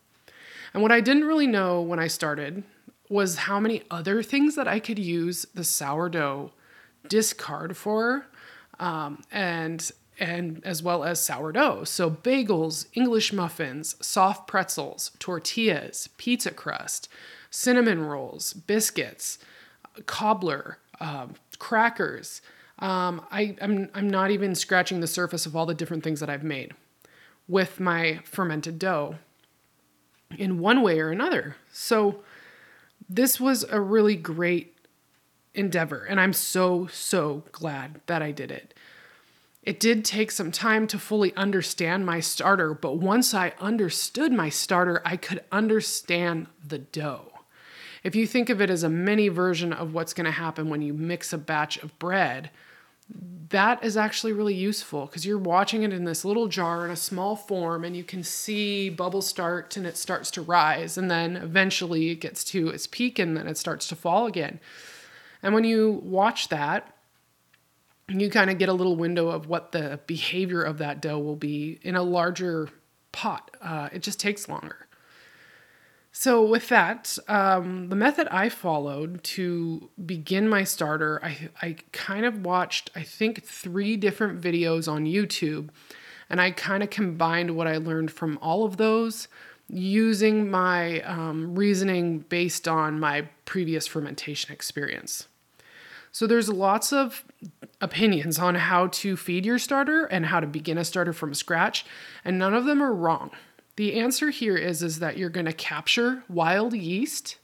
And 0.76 0.84
what 0.84 0.92
I 0.92 1.02
didn't 1.02 1.26
really 1.26 1.48
know 1.48 1.82
when 1.82 1.98
I 1.98 2.06
started 2.06 2.64
was 3.10 3.36
how 3.36 3.60
many 3.60 3.82
other 3.90 4.22
things 4.22 4.56
that 4.56 4.68
I 4.68 4.80
could 4.80 5.00
use 5.00 5.48
the 5.56 5.64
sourdough 5.64 6.52
discard 7.08 7.76
for. 7.76 8.28
Um, 8.80 9.24
and 9.32 9.92
and 10.20 10.62
as 10.66 10.84
well 10.84 11.04
as 11.04 11.20
sourdough. 11.20 11.84
So 11.86 12.10
bagels, 12.10 12.86
English 12.94 13.34
muffins, 13.34 13.96
soft 14.00 14.48
pretzels, 14.48 15.12
tortillas, 15.20 16.10
pizza 16.18 16.52
crust, 16.52 17.10
cinnamon 17.50 18.02
rolls, 18.06 18.54
biscuits, 18.54 19.40
cobbler, 20.06 20.78
um, 21.00 21.36
crackers. 21.60 22.42
Um, 22.80 23.26
I, 23.32 23.56
I'm, 23.62 23.90
I'm 23.94 24.10
not 24.10 24.32
even 24.32 24.56
scratching 24.56 25.00
the 25.00 25.08
surface 25.08 25.46
of 25.46 25.56
all 25.56 25.66
the 25.66 25.74
different 25.74 26.04
things 26.04 26.20
that 26.20 26.30
I've 26.30 26.44
made 26.44 26.74
with 27.48 27.80
my 27.80 28.20
fermented 28.24 28.80
dough 28.80 29.16
in 30.38 30.60
one 30.60 30.82
way 30.82 31.00
or 31.00 31.10
another. 31.12 31.56
So 31.72 32.24
this 33.10 33.40
was 33.40 33.64
a 33.70 33.80
really 33.80 34.16
great 34.16 34.76
endeavor. 35.54 36.04
And 36.04 36.20
I'm 36.20 36.34
so, 36.34 36.88
so 36.88 37.44
glad 37.52 38.02
that 38.08 38.22
I 38.22 38.32
did 38.32 38.52
it. 38.52 38.74
It 39.64 39.80
did 39.80 40.04
take 40.04 40.30
some 40.30 40.52
time 40.52 40.88
to 40.88 41.00
fully 41.00 41.34
understand 41.36 42.06
my 42.06 42.20
starter, 42.20 42.74
but 42.74 42.98
once 42.98 43.34
I 43.34 43.54
understood 43.60 44.34
my 44.34 44.50
starter, 44.50 45.02
I 45.06 45.16
could 45.16 45.44
understand 45.52 46.48
the 46.66 46.80
dough. 46.80 47.32
If 48.04 48.14
you 48.16 48.28
think 48.28 48.50
of 48.50 48.62
it 48.62 48.70
as 48.70 48.84
a 48.84 48.90
mini 48.90 49.30
version 49.30 49.72
of 49.72 49.94
what's 49.94 50.14
going 50.14 50.26
to 50.26 50.32
happen 50.32 50.70
when 50.70 50.82
you 50.82 50.94
mix 50.94 51.32
a 51.32 51.38
batch 51.38 51.78
of 51.78 51.98
bread, 51.98 52.50
that 53.50 53.84
is 53.84 53.96
actually 53.96 54.34
really 54.34 54.54
useful 54.54 55.06
because 55.06 55.26
you're 55.26 55.38
watching 55.38 55.84
it 55.84 55.94
in 55.94 56.04
this 56.04 56.26
little 56.26 56.48
jar 56.48 56.84
in 56.84 56.92
a 56.92 56.96
small 56.96 57.36
form 57.36 57.84
and 57.86 57.96
you 57.96 58.04
can 58.04 58.24
see 58.24 58.90
bubbles 58.90 59.28
start 59.28 59.78
and 59.78 59.86
it 59.86 59.96
starts 59.96 60.32
to 60.32 60.42
rise 60.42 60.98
and 60.98 61.10
then 61.10 61.38
eventually 61.38 62.10
it 62.10 62.16
gets 62.16 62.44
to 62.44 62.70
its 62.70 62.88
peak 62.88 63.20
and 63.20 63.38
then 63.38 63.48
it 63.48 63.58
starts 63.58 63.88
to 63.88 63.96
fall 63.96 64.26
again. 64.26 64.60
And 65.42 65.54
when 65.54 65.64
you 65.64 66.02
watch 66.04 66.50
that, 66.50 66.93
you 68.10 68.30
kind 68.30 68.50
of 68.50 68.58
get 68.58 68.70
a 68.70 68.74
little 68.74 68.96
window 68.96 69.30
of 69.30 69.48
what 69.48 69.72
the 69.72 70.00
behavior 70.08 70.62
of 70.62 70.78
that 70.80 71.02
dough 71.02 71.20
will 71.20 71.36
be 71.36 71.80
in 71.82 71.96
a 71.96 72.04
larger 72.04 72.70
pot. 73.12 73.52
Uh, 73.62 73.90
it 73.94 74.04
just 74.04 74.20
takes 74.20 74.50
longer. 74.50 74.88
So, 76.16 76.44
with 76.44 76.70
that, 76.70 77.18
um, 77.28 77.90
the 77.90 77.96
method 77.96 78.28
I 78.30 78.48
followed 78.48 79.24
to 79.24 79.90
begin 80.06 80.48
my 80.48 80.64
starter, 80.64 81.20
I, 81.24 81.50
I 81.60 81.76
kind 81.92 82.24
of 82.24 82.46
watched, 82.46 82.92
I 82.96 83.02
think, 83.02 83.44
three 83.44 83.98
different 83.98 84.40
videos 84.40 84.88
on 84.88 85.06
YouTube, 85.06 85.70
and 86.30 86.40
I 86.40 86.52
kind 86.52 86.84
of 86.84 86.92
combined 86.92 87.56
what 87.56 87.66
I 87.66 87.78
learned 87.78 88.12
from 88.12 88.38
all 88.44 88.64
of 88.64 88.78
those 88.78 89.28
using 89.68 90.52
my 90.52 91.02
um, 91.02 91.56
reasoning 91.56 92.20
based 92.20 92.68
on 92.68 93.00
my 93.00 93.28
previous 93.46 93.88
fermentation 93.88 94.54
experience. 94.54 95.28
So, 96.12 96.28
there's 96.28 96.48
lots 96.48 96.94
of 96.94 97.26
opinions 97.84 98.40
on 98.40 98.56
how 98.56 98.88
to 98.88 99.18
feed 99.18 99.46
your 99.46 99.60
starter 99.60 100.06
and 100.06 100.28
how 100.28 100.40
to 100.40 100.48
begin 100.48 100.78
a 100.78 100.86
starter 100.86 101.14
from 101.14 101.34
scratch, 101.34 101.86
and 102.24 102.40
none 102.40 102.54
of 102.54 102.66
them 102.66 102.82
are 102.82 102.94
wrong. 102.94 103.32
The 103.76 104.00
answer 104.00 104.30
here 104.30 104.56
is 104.56 104.82
is 104.82 105.00
that 105.00 105.18
you're 105.18 105.30
going 105.30 105.46
to 105.48 105.54
capture 105.54 106.24
wild 106.30 106.74
yeast 106.74 107.38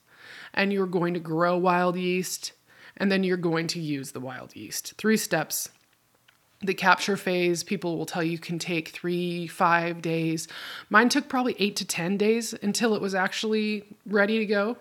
and 0.54 0.72
you're 0.72 0.88
going 0.88 1.14
to 1.14 1.20
grow 1.20 1.58
wild 1.58 1.98
yeast 1.98 2.54
and 2.96 3.12
then 3.12 3.24
you're 3.24 3.38
going 3.38 3.68
to 3.68 3.80
use 3.80 4.12
the 4.12 4.20
wild 4.20 4.56
yeast. 4.56 4.94
Three 4.98 5.18
steps. 5.18 5.70
The 6.62 6.74
capture 6.74 7.16
phase, 7.16 7.64
people 7.64 7.98
will 7.98 8.06
tell 8.06 8.22
you 8.22 8.38
can 8.38 8.60
take 8.60 8.90
three, 8.90 9.48
five 9.48 10.02
days. 10.02 10.48
Mine 10.90 11.08
took 11.08 11.30
probably 11.30 11.56
eight 11.58 11.78
to 11.78 11.86
10 11.86 12.18
days 12.18 12.54
until 12.62 12.94
it 12.96 13.02
was 13.02 13.16
actually 13.16 13.86
ready 14.06 14.40
to 14.40 14.46
go. 14.46 14.78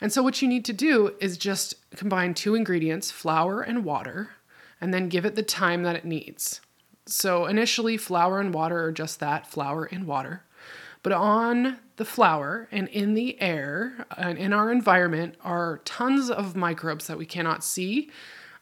And 0.00 0.12
so, 0.12 0.22
what 0.22 0.42
you 0.42 0.48
need 0.48 0.64
to 0.64 0.72
do 0.72 1.14
is 1.20 1.36
just 1.36 1.74
combine 1.96 2.34
two 2.34 2.54
ingredients, 2.54 3.10
flour 3.10 3.62
and 3.62 3.84
water, 3.84 4.30
and 4.82 4.92
then 4.92 5.08
give 5.08 5.24
it 5.24 5.36
the 5.36 5.42
time 5.44 5.84
that 5.84 5.94
it 5.94 6.04
needs. 6.04 6.60
So, 7.06 7.46
initially, 7.46 7.96
flour 7.96 8.40
and 8.40 8.52
water 8.52 8.82
are 8.84 8.92
just 8.92 9.20
that 9.20 9.46
flour 9.46 9.84
and 9.84 10.06
water. 10.06 10.44
But 11.02 11.12
on 11.12 11.78
the 11.96 12.04
flour 12.04 12.68
and 12.70 12.88
in 12.88 13.14
the 13.14 13.40
air 13.40 14.06
and 14.16 14.38
in 14.38 14.52
our 14.52 14.70
environment 14.70 15.36
are 15.42 15.80
tons 15.84 16.30
of 16.30 16.56
microbes 16.56 17.06
that 17.06 17.18
we 17.18 17.26
cannot 17.26 17.64
see. 17.64 18.10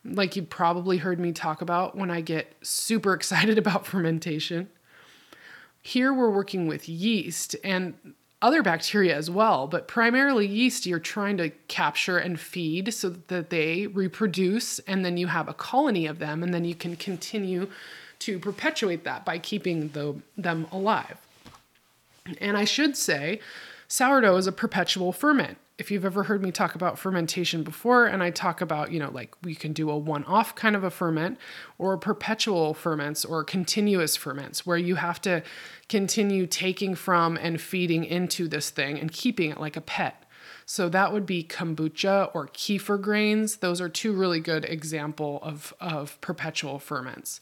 Like 0.05 0.37
you 0.37 0.43
probably 0.43 0.99
heard 0.99 1.21
me 1.21 1.33
talk 1.33 1.61
about 1.61 1.97
when 1.97 2.11
I 2.11 2.21
get 2.21 2.55
super 2.63 3.13
excited 3.15 3.59
about 3.59 3.87
fermentation. 3.87 4.69
Here 5.83 6.13
we're 6.13 6.31
working 6.31 6.67
with 6.67 6.89
yeast 6.89 7.57
and 7.65 7.95
other 8.43 8.63
bacteria 8.63 9.15
as 9.15 9.31
well, 9.31 9.67
but 9.67 9.87
primarily 9.87 10.47
yeast 10.47 10.87
you're 10.87 10.99
trying 10.99 11.37
to 11.37 11.51
capture 11.69 12.19
and 12.19 12.41
feed 12.41 12.95
so 12.95 13.11
that 13.29 13.51
they 13.51 13.87
reproduce, 13.87 14.79
and 14.81 15.05
then 15.05 15.17
you 15.17 15.27
have 15.27 15.49
a 15.49 15.55
colony 15.55 16.07
of 16.07 16.19
them, 16.19 16.43
and 16.43 16.55
then 16.55 16.65
you 16.65 16.75
can 16.75 16.97
continue 16.97 17.69
to 18.21 18.39
perpetuate 18.39 19.05
that 19.05 19.25
by 19.25 19.39
keeping 19.39 19.89
the, 19.89 20.15
them 20.37 20.67
alive. 20.73 21.19
And 22.41 22.57
I 22.57 22.65
should 22.65 22.97
say, 22.97 23.41
sourdough 23.89 24.37
is 24.37 24.47
a 24.47 24.53
perpetual 24.53 25.13
ferment. 25.13 25.59
If 25.81 25.91
you've 25.91 26.05
ever 26.05 26.25
heard 26.25 26.43
me 26.43 26.53
talk 26.53 26.75
about 26.75 26.99
fermentation 26.99 27.63
before, 27.63 28.05
and 28.05 28.23
I 28.23 28.31
talk 28.31 28.61
about, 28.61 28.93
you 28.93 28.99
know, 28.99 29.11
like 29.11 29.35
we 29.43 29.55
can 29.55 29.73
do 29.73 29.89
a 29.89 29.97
one 29.97 30.25
off 30.25 30.55
kind 30.55 30.77
of 30.77 30.85
a 30.85 30.91
ferment 30.91 31.39
or 31.79 31.97
perpetual 31.97 32.75
ferments 32.75 33.25
or 33.25 33.45
continuous 33.45 34.15
ferments 34.15 34.67
where 34.67 34.77
you 34.77 34.97
have 34.97 35.23
to 35.23 35.43
continue 35.89 36.47
taking 36.47 36.95
from 36.95 37.39
and 37.39 37.59
feeding 37.59 38.05
into 38.05 38.47
this 38.47 38.69
thing 38.69 38.99
and 38.99 39.11
keeping 39.11 39.51
it 39.51 39.59
like 39.59 39.75
a 39.75 39.81
pet. 39.81 40.27
So 40.67 40.91
that 40.91 41.15
would 41.15 41.25
be 41.25 41.43
kombucha 41.43 42.31
or 42.35 42.49
kefir 42.49 43.01
grains. 43.01 43.57
Those 43.57 43.81
are 43.81 43.89
two 43.89 44.13
really 44.13 44.41
good 44.41 44.67
example 44.67 45.39
of, 45.43 45.73
of 45.81 46.21
perpetual 46.21 46.79
ferments. 46.79 47.41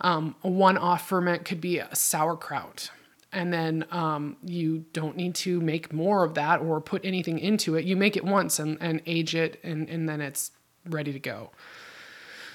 Um, 0.00 0.36
a 0.44 0.48
one-off 0.48 1.08
ferment 1.08 1.44
could 1.44 1.60
be 1.60 1.78
a 1.78 1.96
sauerkraut 1.96 2.92
and 3.32 3.52
then 3.52 3.86
um, 3.90 4.36
you 4.44 4.84
don't 4.92 5.16
need 5.16 5.34
to 5.36 5.60
make 5.60 5.92
more 5.92 6.24
of 6.24 6.34
that 6.34 6.60
or 6.60 6.80
put 6.80 7.04
anything 7.04 7.38
into 7.38 7.74
it. 7.76 7.84
You 7.84 7.96
make 7.96 8.16
it 8.16 8.24
once 8.24 8.58
and, 8.58 8.76
and 8.80 9.00
age 9.06 9.34
it, 9.34 9.58
and, 9.62 9.88
and 9.88 10.08
then 10.08 10.20
it's 10.20 10.52
ready 10.88 11.12
to 11.12 11.18
go. 11.18 11.50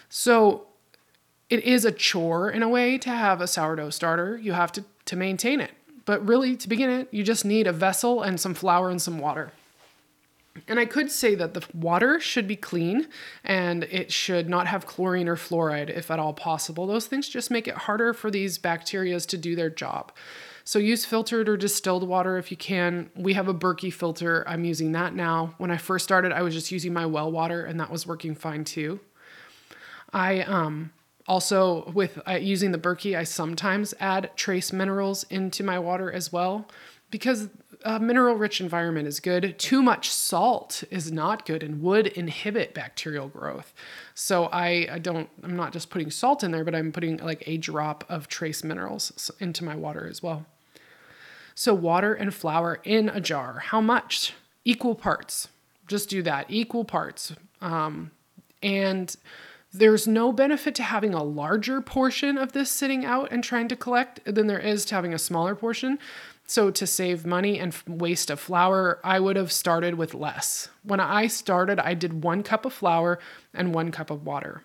So 0.10 0.68
it 1.50 1.64
is 1.64 1.86
a 1.86 1.92
chore 1.92 2.50
in 2.50 2.62
a 2.62 2.70
way 2.70 2.98
to 3.00 3.10
have 3.10 3.42
a 3.42 3.48
sourdough 3.48 3.90
starter. 3.90 4.38
You 4.38 4.54
have 4.54 4.72
to, 4.74 4.84
to 5.06 5.16
maintain 5.16 5.62
it. 5.62 5.72
But 6.06 6.26
really, 6.26 6.56
to 6.56 6.70
begin 6.70 6.90
it, 6.90 7.10
you 7.12 7.24
just 7.24 7.44
need 7.44 7.68
a 7.68 7.74
vessel 7.74 8.22
and 8.22 8.40
some 8.40 8.54
flour 8.54 8.90
and 8.90 9.02
some 9.02 9.20
water. 9.20 9.52
And 10.68 10.80
I 10.80 10.86
could 10.86 11.12
say 11.12 11.36
that 11.36 11.54
the 11.54 11.64
water 11.74 12.20
should 12.20 12.48
be 12.48 12.56
clean 12.56 13.08
and 13.44 13.84
it 13.86 14.12
should 14.12 14.50
not 14.50 14.68
have 14.68 14.88
chlorine 14.88 15.28
or 15.28 15.36
fluoride 15.36 15.90
if 15.90 16.10
at 16.10 16.20
all 16.20 16.34
possible. 16.34 16.88
Those 16.88 17.08
things 17.08 17.30
just 17.30 17.52
make 17.52 17.68
it 17.68 17.76
harder 17.76 18.14
for 18.14 18.32
these 18.32 18.58
bacteria 18.58 19.20
to 19.20 19.38
do 19.38 19.56
their 19.56 19.70
job. 19.70 20.12
So 20.68 20.80
use 20.80 21.06
filtered 21.06 21.48
or 21.48 21.56
distilled 21.56 22.06
water 22.06 22.38
if 22.38 22.52
you 22.52 22.58
can. 22.58 23.10
We 23.16 23.36
have 23.36 23.48
a 23.48 23.54
Berkey 23.54 23.92
filter. 23.92 24.44
I'm 24.46 24.66
using 24.66 24.92
that 24.92 25.16
now. 25.16 25.54
When 25.60 25.72
I 25.72 25.78
first 25.78 26.04
started, 26.04 26.34
I 26.34 26.42
was 26.42 26.54
just 26.54 26.74
using 26.74 26.92
my 26.92 27.06
well 27.06 27.32
water 27.32 27.64
and 27.64 27.80
that 27.80 27.90
was 27.90 28.06
working 28.06 28.36
fine 28.36 28.66
too. 28.66 29.00
I 30.12 30.42
um 30.42 30.92
also 31.26 31.90
with 31.92 32.20
uh, 32.28 32.34
using 32.34 32.74
the 32.74 32.78
Berkey, 32.78 33.18
I 33.18 33.24
sometimes 33.24 33.94
add 34.02 34.32
trace 34.36 34.74
minerals 34.74 35.24
into 35.30 35.64
my 35.64 35.80
water 35.80 36.12
as 36.12 36.34
well 36.34 36.68
because 37.12 37.48
a 37.86 37.98
mineral 37.98 38.36
rich 38.36 38.60
environment 38.60 39.08
is 39.08 39.22
good. 39.22 39.58
Too 39.58 39.82
much 39.82 40.10
salt 40.10 40.84
is 40.92 41.14
not 41.14 41.46
good 41.46 41.64
and 41.64 41.82
would 41.82 42.08
inhibit 42.08 42.74
bacterial 42.74 43.30
growth. 43.30 43.74
So 44.16 44.48
I, 44.48 44.86
I 44.92 45.00
don't, 45.00 45.30
I'm 45.44 45.56
not 45.56 45.72
just 45.72 45.90
putting 45.90 46.12
salt 46.12 46.44
in 46.44 46.52
there, 46.52 46.66
but 46.66 46.76
I'm 46.76 46.92
putting 46.92 47.16
like 47.18 47.48
a 47.48 47.56
drop 47.56 48.04
of 48.10 48.28
trace 48.28 48.66
minerals 48.66 49.32
into 49.40 49.64
my 49.64 49.76
water 49.78 50.06
as 50.06 50.22
well. 50.22 50.46
So, 51.60 51.74
water 51.74 52.14
and 52.14 52.32
flour 52.32 52.80
in 52.84 53.10
a 53.10 53.20
jar. 53.20 53.58
How 53.58 53.82
much? 53.82 54.36
Equal 54.64 54.94
parts. 54.94 55.48
Just 55.88 56.08
do 56.08 56.22
that, 56.22 56.46
equal 56.50 56.86
parts. 56.86 57.34
Um, 57.62 58.12
and 58.62 59.16
there's 59.74 60.06
no 60.06 60.32
benefit 60.32 60.76
to 60.76 60.84
having 60.84 61.16
a 61.16 61.24
larger 61.24 61.82
portion 61.82 62.38
of 62.38 62.52
this 62.52 62.70
sitting 62.70 63.06
out 63.06 63.32
and 63.32 63.44
trying 63.44 63.70
to 63.70 63.76
collect 63.76 64.24
than 64.24 64.46
there 64.46 64.60
is 64.60 64.86
to 64.86 64.96
having 64.96 65.16
a 65.16 65.18
smaller 65.18 65.56
portion. 65.56 65.98
So, 66.46 66.70
to 66.70 66.86
save 66.86 67.26
money 67.26 67.58
and 67.58 67.76
waste 67.88 68.30
of 68.30 68.40
flour, 68.40 69.00
I 69.04 69.20
would 69.20 69.36
have 69.36 69.52
started 69.52 69.96
with 69.96 70.14
less. 70.14 70.70
When 70.84 71.00
I 71.00 71.26
started, 71.26 71.80
I 71.80 71.96
did 71.96 72.22
one 72.24 72.44
cup 72.44 72.66
of 72.66 72.74
flour 72.74 73.18
and 73.52 73.74
one 73.74 73.90
cup 73.90 74.12
of 74.12 74.28
water. 74.28 74.62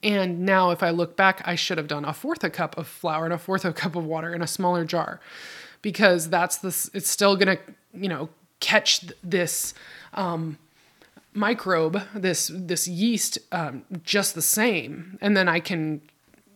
And 0.00 0.46
now, 0.46 0.70
if 0.70 0.80
I 0.80 0.90
look 0.90 1.16
back, 1.16 1.42
I 1.44 1.56
should 1.56 1.76
have 1.76 1.88
done 1.88 2.04
a 2.04 2.12
fourth 2.12 2.44
a 2.44 2.50
cup 2.50 2.78
of 2.78 2.86
flour 2.86 3.24
and 3.24 3.34
a 3.34 3.38
fourth 3.38 3.64
a 3.64 3.72
cup 3.72 3.96
of 3.96 4.04
water 4.04 4.32
in 4.32 4.42
a 4.42 4.46
smaller 4.46 4.84
jar 4.84 5.18
because 5.82 6.30
that's 6.30 6.56
this 6.58 6.88
it's 6.94 7.08
still 7.08 7.36
going 7.36 7.56
to 7.56 7.62
you 7.92 8.08
know 8.08 8.28
catch 8.60 9.00
this 9.22 9.74
um, 10.14 10.56
microbe 11.34 12.00
this 12.14 12.50
this 12.54 12.86
yeast 12.88 13.38
um, 13.50 13.84
just 14.04 14.34
the 14.34 14.42
same. 14.42 15.18
And 15.20 15.36
then 15.36 15.48
i 15.48 15.60
can 15.60 16.00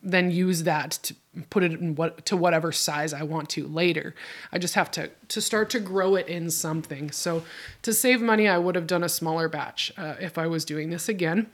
then 0.03 0.31
use 0.31 0.63
that 0.63 0.93
to 0.93 1.17
put 1.51 1.65
it 1.65 1.73
in 1.73 1.97
what 1.97 2.25
to 2.25 2.37
whatever 2.37 2.71
size 2.71 3.13
i 3.13 3.23
want 3.23 3.49
to 3.51 3.67
later. 3.67 4.15
I 4.53 4.59
just 4.59 4.75
have 4.75 4.91
to 4.93 5.11
to 5.29 5.41
start 5.41 5.69
to 5.71 5.81
grow 5.81 6.15
it 6.15 6.29
in 6.29 6.51
something. 6.51 7.11
So 7.11 7.43
to 7.83 7.93
save 7.93 8.23
money 8.23 8.49
i 8.49 8.57
would 8.57 8.77
have 8.77 8.87
done 8.87 9.03
a 9.03 9.09
smaller 9.09 9.49
batch 9.49 9.93
uh, 9.99 10.15
if 10.21 10.39
i 10.39 10.47
was 10.47 10.65
doing 10.65 10.91
this 10.91 11.09
again. 11.09 11.49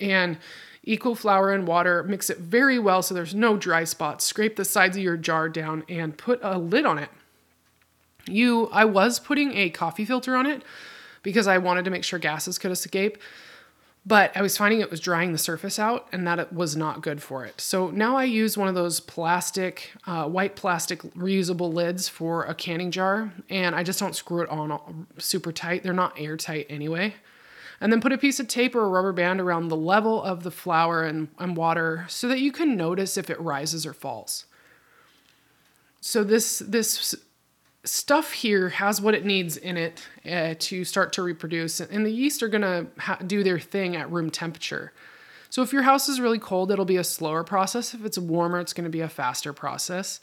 And 0.00 0.38
equal 0.84 1.14
flour 1.14 1.52
and 1.52 1.66
water, 1.66 2.02
mix 2.02 2.30
it 2.30 2.38
very 2.38 2.78
well 2.78 3.02
so 3.02 3.14
there's 3.14 3.34
no 3.34 3.56
dry 3.56 3.84
spots. 3.84 4.24
Scrape 4.24 4.56
the 4.56 4.64
sides 4.64 4.96
of 4.96 5.02
your 5.02 5.16
jar 5.16 5.48
down 5.48 5.84
and 5.88 6.16
put 6.16 6.38
a 6.42 6.58
lid 6.58 6.86
on 6.86 6.98
it. 6.98 7.10
You 8.26 8.68
I 8.72 8.84
was 8.84 9.18
putting 9.18 9.56
a 9.56 9.70
coffee 9.70 10.04
filter 10.04 10.36
on 10.36 10.46
it 10.46 10.62
because 11.22 11.46
I 11.46 11.58
wanted 11.58 11.84
to 11.84 11.90
make 11.90 12.04
sure 12.04 12.18
gases 12.18 12.58
could 12.58 12.70
escape. 12.70 13.18
But 14.06 14.36
I 14.36 14.42
was 14.42 14.56
finding 14.58 14.80
it 14.80 14.90
was 14.90 15.00
drying 15.00 15.32
the 15.32 15.38
surface 15.38 15.78
out 15.78 16.08
and 16.12 16.26
that 16.26 16.38
it 16.38 16.52
was 16.52 16.76
not 16.76 17.00
good 17.00 17.22
for 17.22 17.46
it. 17.46 17.58
So 17.58 17.88
now 17.90 18.18
I 18.18 18.24
use 18.24 18.58
one 18.58 18.68
of 18.68 18.74
those 18.74 19.00
plastic, 19.00 19.92
uh, 20.06 20.28
white 20.28 20.56
plastic 20.56 21.00
reusable 21.14 21.72
lids 21.72 22.06
for 22.06 22.44
a 22.44 22.54
canning 22.54 22.90
jar 22.90 23.32
and 23.48 23.74
I 23.74 23.82
just 23.82 23.98
don't 23.98 24.14
screw 24.14 24.42
it 24.42 24.50
on 24.50 25.06
super 25.16 25.52
tight. 25.52 25.82
They're 25.82 25.94
not 25.94 26.20
airtight 26.20 26.66
anyway. 26.68 27.14
And 27.84 27.92
then 27.92 28.00
put 28.00 28.14
a 28.14 28.18
piece 28.18 28.40
of 28.40 28.48
tape 28.48 28.74
or 28.74 28.82
a 28.82 28.88
rubber 28.88 29.12
band 29.12 29.42
around 29.42 29.68
the 29.68 29.76
level 29.76 30.22
of 30.22 30.42
the 30.42 30.50
flour 30.50 31.04
and, 31.04 31.28
and 31.38 31.54
water 31.54 32.06
so 32.08 32.28
that 32.28 32.40
you 32.40 32.50
can 32.50 32.78
notice 32.78 33.18
if 33.18 33.28
it 33.28 33.38
rises 33.38 33.84
or 33.84 33.92
falls. 33.92 34.46
So 36.00 36.24
this 36.24 36.60
this 36.60 37.14
stuff 37.84 38.32
here 38.32 38.70
has 38.70 39.02
what 39.02 39.12
it 39.12 39.26
needs 39.26 39.58
in 39.58 39.76
it 39.76 40.08
uh, 40.24 40.54
to 40.60 40.82
start 40.86 41.12
to 41.12 41.22
reproduce, 41.22 41.78
and 41.78 42.06
the 42.06 42.10
yeast 42.10 42.42
are 42.42 42.48
gonna 42.48 42.86
ha- 43.00 43.18
do 43.26 43.44
their 43.44 43.58
thing 43.58 43.96
at 43.96 44.10
room 44.10 44.30
temperature. 44.30 44.94
So 45.50 45.60
if 45.60 45.70
your 45.70 45.82
house 45.82 46.08
is 46.08 46.20
really 46.20 46.38
cold, 46.38 46.70
it'll 46.70 46.86
be 46.86 46.96
a 46.96 47.04
slower 47.04 47.44
process. 47.44 47.92
If 47.92 48.02
it's 48.06 48.16
warmer, 48.16 48.60
it's 48.60 48.72
to 48.72 48.88
be 48.88 49.02
a 49.02 49.10
faster 49.10 49.52
process. 49.52 50.20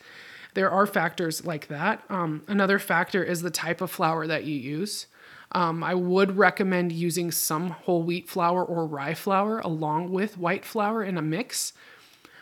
There 0.56 0.72
are 0.72 0.88
factors 0.88 1.46
like 1.46 1.68
that. 1.68 2.03
Um, 2.10 2.41
another 2.48 2.80
factor 2.80 3.24
is 3.24 3.44
the 3.44 3.51
type 3.51 3.82
of 3.82 3.91
flour 3.91 4.25
that 4.25 4.46
you 4.46 4.56
use. 4.56 5.06
Um, 5.53 5.84
I 5.84 5.96
would 5.96 6.38
recommend 6.38 6.91
using 6.91 7.31
some 7.31 7.72
whole 7.72 8.03
wheat 8.03 8.29
flour 8.29 8.63
or 8.63 8.86
rye 8.86 9.13
flour 9.13 9.60
along 9.60 10.12
with 10.12 10.38
white 10.38 10.63
flour 10.63 11.03
in 11.03 11.17
a 11.17 11.22
mix 11.22 11.74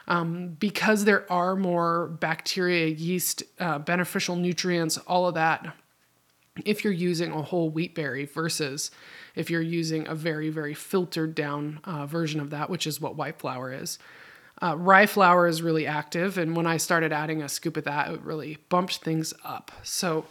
um, 0.07 0.49
because 0.59 1.05
there 1.05 1.31
are 1.31 1.55
more 1.55 2.07
bacteria, 2.19 2.87
yeast, 2.87 3.43
uh, 3.59 3.79
beneficial 3.79 4.35
nutrients, 4.35 4.97
all 4.99 5.27
of 5.27 5.35
that 5.35 5.75
if 6.65 6.83
you're 6.83 6.93
using 6.93 7.31
a 7.31 7.41
whole 7.41 7.69
wheat 7.69 7.95
berry 7.95 8.25
versus 8.25 8.91
if 9.35 9.49
you're 9.49 9.61
using 9.61 10.07
a 10.07 10.15
very, 10.15 10.49
very 10.49 10.73
filtered 10.73 11.35
down 11.35 11.79
uh, 11.83 12.05
version 12.05 12.39
of 12.39 12.49
that, 12.49 12.69
which 12.69 12.85
is 12.87 12.99
what 12.99 13.15
white 13.15 13.39
flour 13.39 13.71
is. 13.71 13.99
Uh, 14.61 14.75
rye 14.75 15.05
flour 15.05 15.47
is 15.47 15.61
really 15.61 15.87
active, 15.87 16.37
and 16.37 16.55
when 16.55 16.67
I 16.67 16.77
started 16.77 17.13
adding 17.13 17.41
a 17.41 17.47
scoop 17.47 17.77
of 17.77 17.85
that, 17.85 18.11
it 18.11 18.21
really 18.21 18.57
bumped 18.67 18.97
things 18.97 19.33
up. 19.43 19.71
So 19.83 20.25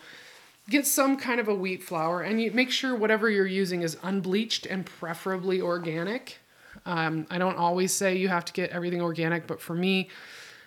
get 0.69 0.87
some 0.87 1.17
kind 1.17 1.41
of 1.41 1.49
a 1.49 1.55
wheat 1.55 1.83
flour, 1.83 2.23
and 2.23 2.41
you 2.41 2.51
make 2.51 2.71
sure 2.71 2.95
whatever 2.95 3.31
you're 3.31 3.47
using 3.47 3.83
is 3.83 3.97
unbleached 4.03 4.67
and 4.67 4.85
preferably 4.85 5.61
organic. 5.61 6.39
Um, 6.85 7.27
I 7.31 7.39
don't 7.39 7.57
always 7.57 7.93
say 7.93 8.17
you 8.17 8.29
have 8.29 8.45
to 8.47 8.53
get 8.53 8.71
everything 8.71 9.01
organic, 9.01 9.47
but 9.47 9.61
for 9.61 9.75
me, 9.75 10.09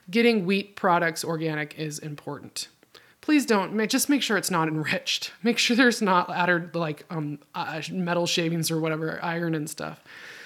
getting 0.09 0.45
wheat 0.45 0.75
products 0.75 1.23
organic 1.23 1.77
is 1.77 1.99
important. 1.99 2.67
Please 3.21 3.45
don't 3.45 3.87
just 3.87 4.09
make 4.09 4.23
sure 4.23 4.35
it's 4.35 4.49
not 4.49 4.67
enriched. 4.67 5.31
Make 5.43 5.59
sure 5.59 5.77
there's 5.77 6.01
not 6.01 6.31
added 6.31 6.73
like 6.73 7.05
um, 7.11 7.37
uh, 7.53 7.79
metal 7.91 8.25
shavings 8.25 8.71
or 8.71 8.79
whatever 8.79 9.23
iron 9.23 9.53
and 9.53 9.69
stuff. 9.69 10.03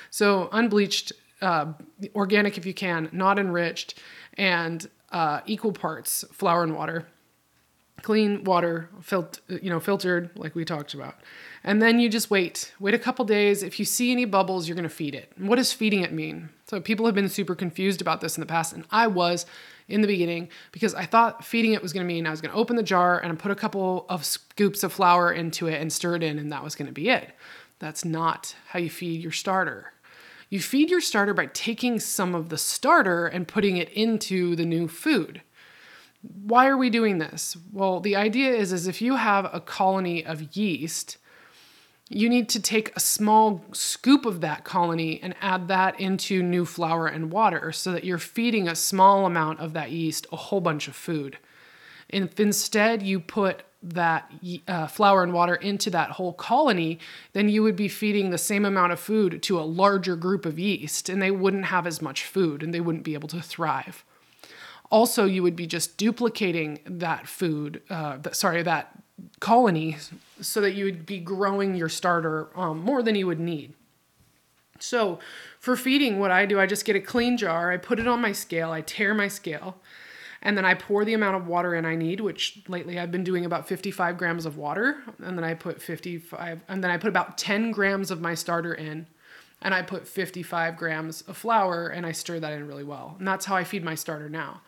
So 0.09 0.49
unbleached 0.51 1.13
uh, 1.41 1.67
organic 2.15 2.57
if 2.57 2.65
you 2.65 2.73
can 2.73 3.07
not 3.13 3.39
enriched 3.39 3.97
and 4.37 4.89
uh, 5.11 5.39
equal 5.45 5.71
parts 5.71 6.25
flour 6.33 6.63
and 6.63 6.75
water 6.75 7.07
clean 8.01 8.43
water 8.43 8.89
you 9.47 9.69
know 9.69 9.79
filtered 9.79 10.29
like 10.35 10.53
we 10.53 10.63
talked 10.63 10.93
about 10.93 11.15
and 11.63 11.81
then 11.81 11.99
you 11.99 12.07
just 12.07 12.29
wait 12.29 12.73
wait 12.79 12.93
a 12.93 12.99
couple 12.99 13.25
days 13.25 13.63
if 13.63 13.79
you 13.79 13.85
see 13.85 14.11
any 14.11 14.25
bubbles 14.25 14.67
you're 14.67 14.75
going 14.75 14.83
to 14.83 14.89
feed 14.89 15.15
it 15.15 15.31
what 15.37 15.55
does 15.55 15.73
feeding 15.73 16.01
it 16.01 16.13
mean 16.13 16.49
so 16.67 16.79
people 16.79 17.05
have 17.05 17.15
been 17.15 17.29
super 17.29 17.55
confused 17.55 18.01
about 18.01 18.21
this 18.21 18.37
in 18.37 18.41
the 18.41 18.45
past 18.45 18.73
and 18.73 18.85
i 18.91 19.07
was 19.07 19.45
in 19.87 20.01
the 20.01 20.07
beginning 20.07 20.49
because 20.71 20.95
I 20.95 21.05
thought 21.05 21.45
feeding 21.45 21.73
it 21.73 21.81
was 21.81 21.93
going 21.93 22.05
to 22.05 22.13
mean 22.13 22.25
I 22.25 22.31
was 22.31 22.41
going 22.41 22.51
to 22.51 22.57
open 22.57 22.75
the 22.75 22.83
jar 22.83 23.19
and 23.19 23.37
put 23.37 23.51
a 23.51 23.55
couple 23.55 24.05
of 24.09 24.25
scoops 24.25 24.83
of 24.83 24.93
flour 24.93 25.31
into 25.31 25.67
it 25.67 25.81
and 25.81 25.91
stir 25.91 26.15
it 26.15 26.23
in, 26.23 26.39
and 26.39 26.51
that 26.51 26.63
was 26.63 26.75
going 26.75 26.87
to 26.87 26.93
be 26.93 27.09
it. 27.09 27.31
That's 27.79 28.05
not 28.05 28.55
how 28.67 28.79
you 28.79 28.89
feed 28.89 29.21
your 29.21 29.31
starter. 29.31 29.93
You 30.49 30.59
feed 30.59 30.89
your 30.89 31.01
starter 31.01 31.33
by 31.33 31.47
taking 31.47 31.99
some 31.99 32.33
of 32.33 32.49
the 32.49 32.57
starter 32.57 33.27
and 33.27 33.47
putting 33.47 33.77
it 33.77 33.89
into 33.89 34.55
the 34.55 34.65
new 34.65 34.87
food. 34.87 35.41
Why 36.43 36.67
are 36.67 36.77
we 36.77 36.89
doing 36.89 37.17
this? 37.17 37.57
Well, 37.71 37.99
the 37.99 38.15
idea 38.15 38.53
is, 38.53 38.71
is 38.71 38.87
if 38.87 39.01
you 39.01 39.15
have 39.15 39.49
a 39.51 39.59
colony 39.59 40.25
of 40.25 40.55
yeast, 40.55 41.17
you 42.09 42.29
need 42.29 42.49
to 42.49 42.61
take 42.61 42.95
a 42.95 42.99
small 42.99 43.65
scoop 43.73 44.25
of 44.25 44.41
that 44.41 44.63
colony 44.63 45.19
and 45.23 45.35
add 45.41 45.67
that 45.69 45.99
into 45.99 46.43
new 46.43 46.65
flour 46.65 47.07
and 47.07 47.31
water 47.31 47.71
so 47.71 47.91
that 47.91 48.03
you're 48.03 48.19
feeding 48.19 48.67
a 48.67 48.75
small 48.75 49.25
amount 49.25 49.59
of 49.59 49.73
that 49.73 49.91
yeast 49.91 50.27
a 50.31 50.35
whole 50.35 50.61
bunch 50.61 50.87
of 50.87 50.95
food. 50.95 51.37
If 52.09 52.39
instead 52.39 53.01
you 53.01 53.19
put 53.19 53.63
that 53.81 54.31
uh, 54.67 54.87
flour 54.87 55.23
and 55.23 55.33
water 55.33 55.55
into 55.55 55.89
that 55.91 56.11
whole 56.11 56.33
colony, 56.33 56.99
then 57.33 57.49
you 57.49 57.63
would 57.63 57.75
be 57.75 57.87
feeding 57.87 58.29
the 58.29 58.37
same 58.37 58.65
amount 58.65 58.91
of 58.91 58.99
food 58.99 59.41
to 59.43 59.59
a 59.59 59.61
larger 59.61 60.15
group 60.15 60.45
of 60.45 60.59
yeast 60.59 61.09
and 61.09 61.21
they 61.21 61.31
wouldn't 61.31 61.65
have 61.65 61.87
as 61.87 62.01
much 62.01 62.23
food 62.23 62.61
and 62.61 62.73
they 62.73 62.79
wouldn't 62.79 63.03
be 63.03 63.13
able 63.15 63.27
to 63.29 63.41
thrive. 63.41 64.03
Also, 64.91 65.25
you 65.25 65.43
would 65.43 65.55
be 65.55 65.67
just 65.67 65.97
duplicating 65.97 66.79
that 66.85 67.27
food, 67.27 67.81
uh, 67.89 68.17
sorry, 68.31 68.61
that 68.63 68.91
colony 69.39 69.97
so 70.41 70.61
that 70.61 70.73
you 70.73 70.85
would 70.85 71.05
be 71.05 71.19
growing 71.19 71.75
your 71.75 71.89
starter 71.89 72.49
um, 72.55 72.79
more 72.79 73.01
than 73.01 73.15
you 73.15 73.27
would 73.27 73.39
need. 73.39 73.73
So, 74.79 75.19
for 75.59 75.75
feeding, 75.75 76.19
what 76.19 76.31
I 76.31 76.45
do, 76.45 76.59
I 76.59 76.65
just 76.65 76.85
get 76.85 76.95
a 76.95 76.99
clean 76.99 77.37
jar, 77.37 77.71
I 77.71 77.77
put 77.77 77.99
it 77.99 78.07
on 78.07 78.21
my 78.21 78.33
scale, 78.33 78.71
I 78.71 78.81
tare 78.81 79.13
my 79.13 79.29
scale, 79.29 79.77
and 80.41 80.57
then 80.57 80.65
I 80.65 80.73
pour 80.73 81.05
the 81.05 81.13
amount 81.13 81.37
of 81.37 81.47
water 81.47 81.73
in 81.73 81.85
I 81.85 81.95
need, 81.95 82.19
which 82.19 82.61
lately 82.67 82.99
I've 82.99 83.11
been 83.11 83.23
doing 83.23 83.45
about 83.45 83.67
55 83.67 84.17
grams 84.17 84.45
of 84.45 84.57
water, 84.57 84.97
and 85.23 85.37
then 85.37 85.45
I 85.45 85.53
put 85.53 85.81
55, 85.81 86.61
and 86.67 86.83
then 86.83 86.91
I 86.91 86.97
put 86.97 87.07
about 87.07 87.37
10 87.37 87.71
grams 87.71 88.11
of 88.11 88.21
my 88.21 88.35
starter 88.35 88.73
in, 88.73 89.07
and 89.61 89.73
I 89.73 89.81
put 89.81 90.07
55 90.07 90.77
grams 90.77 91.21
of 91.23 91.37
flour, 91.37 91.87
and 91.87 92.05
I 92.05 92.11
stir 92.11 92.39
that 92.39 92.53
in 92.53 92.67
really 92.67 92.83
well. 92.83 93.15
And 93.17 93.27
that's 93.27 93.45
how 93.45 93.55
I 93.55 93.63
feed 93.63 93.83
my 93.83 93.95
starter 93.95 94.29
now. 94.29 94.61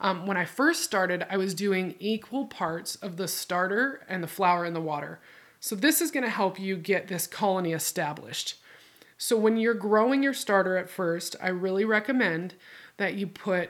Um, 0.00 0.26
when 0.26 0.36
I 0.36 0.46
first 0.46 0.82
started, 0.82 1.26
I 1.28 1.36
was 1.36 1.54
doing 1.54 1.94
equal 1.98 2.46
parts 2.46 2.96
of 2.96 3.16
the 3.16 3.28
starter 3.28 4.00
and 4.08 4.22
the 4.22 4.28
flour 4.28 4.64
and 4.64 4.74
the 4.74 4.80
water. 4.80 5.20
So 5.60 5.76
this 5.76 6.00
is 6.00 6.10
going 6.10 6.24
to 6.24 6.30
help 6.30 6.58
you 6.58 6.76
get 6.76 7.08
this 7.08 7.26
colony 7.26 7.72
established. 7.72 8.56
So 9.18 9.36
when 9.36 9.58
you're 9.58 9.74
growing 9.74 10.22
your 10.22 10.32
starter 10.32 10.78
at 10.78 10.88
first, 10.88 11.36
I 11.42 11.48
really 11.48 11.84
recommend 11.84 12.54
that 12.96 13.14
you 13.14 13.26
put 13.26 13.68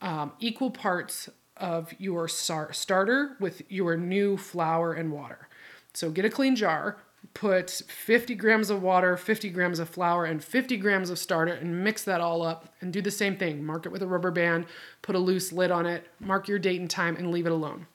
um, 0.00 0.32
equal 0.40 0.70
parts 0.70 1.28
of 1.58 1.92
your 1.98 2.28
star- 2.28 2.72
starter 2.72 3.36
with 3.38 3.62
your 3.68 3.96
new 3.96 4.38
flour 4.38 4.94
and 4.94 5.12
water. 5.12 5.48
So 5.92 6.10
get 6.10 6.24
a 6.24 6.30
clean 6.30 6.56
jar, 6.56 6.98
put 7.34 7.70
50 7.70 8.34
grams 8.34 8.70
of 8.70 8.82
water, 8.82 9.16
50 9.16 9.50
grams 9.50 9.78
of 9.78 9.88
flour, 9.88 10.24
and 10.24 10.42
50 10.42 10.76
grams 10.76 11.10
of 11.10 11.18
starter 11.18 11.52
and 11.52 11.84
mix 11.84 12.04
that 12.04 12.20
all 12.20 12.42
up 12.42 12.74
and 12.80 12.92
do 12.92 13.00
the 13.00 13.10
same 13.10 13.36
thing. 13.36 13.64
Mark 13.64 13.86
it 13.86 13.92
with 13.92 14.02
a 14.02 14.06
rubber 14.06 14.30
band, 14.30 14.66
put 15.02 15.14
a 15.14 15.18
loose 15.18 15.52
lid 15.52 15.70
on 15.70 15.86
it, 15.86 16.06
mark 16.20 16.48
your 16.48 16.58
date 16.58 16.80
and 16.80 16.90
time, 16.90 17.16
and 17.16 17.30
leave 17.30 17.46
it 17.46 17.52
alone. 17.52 17.86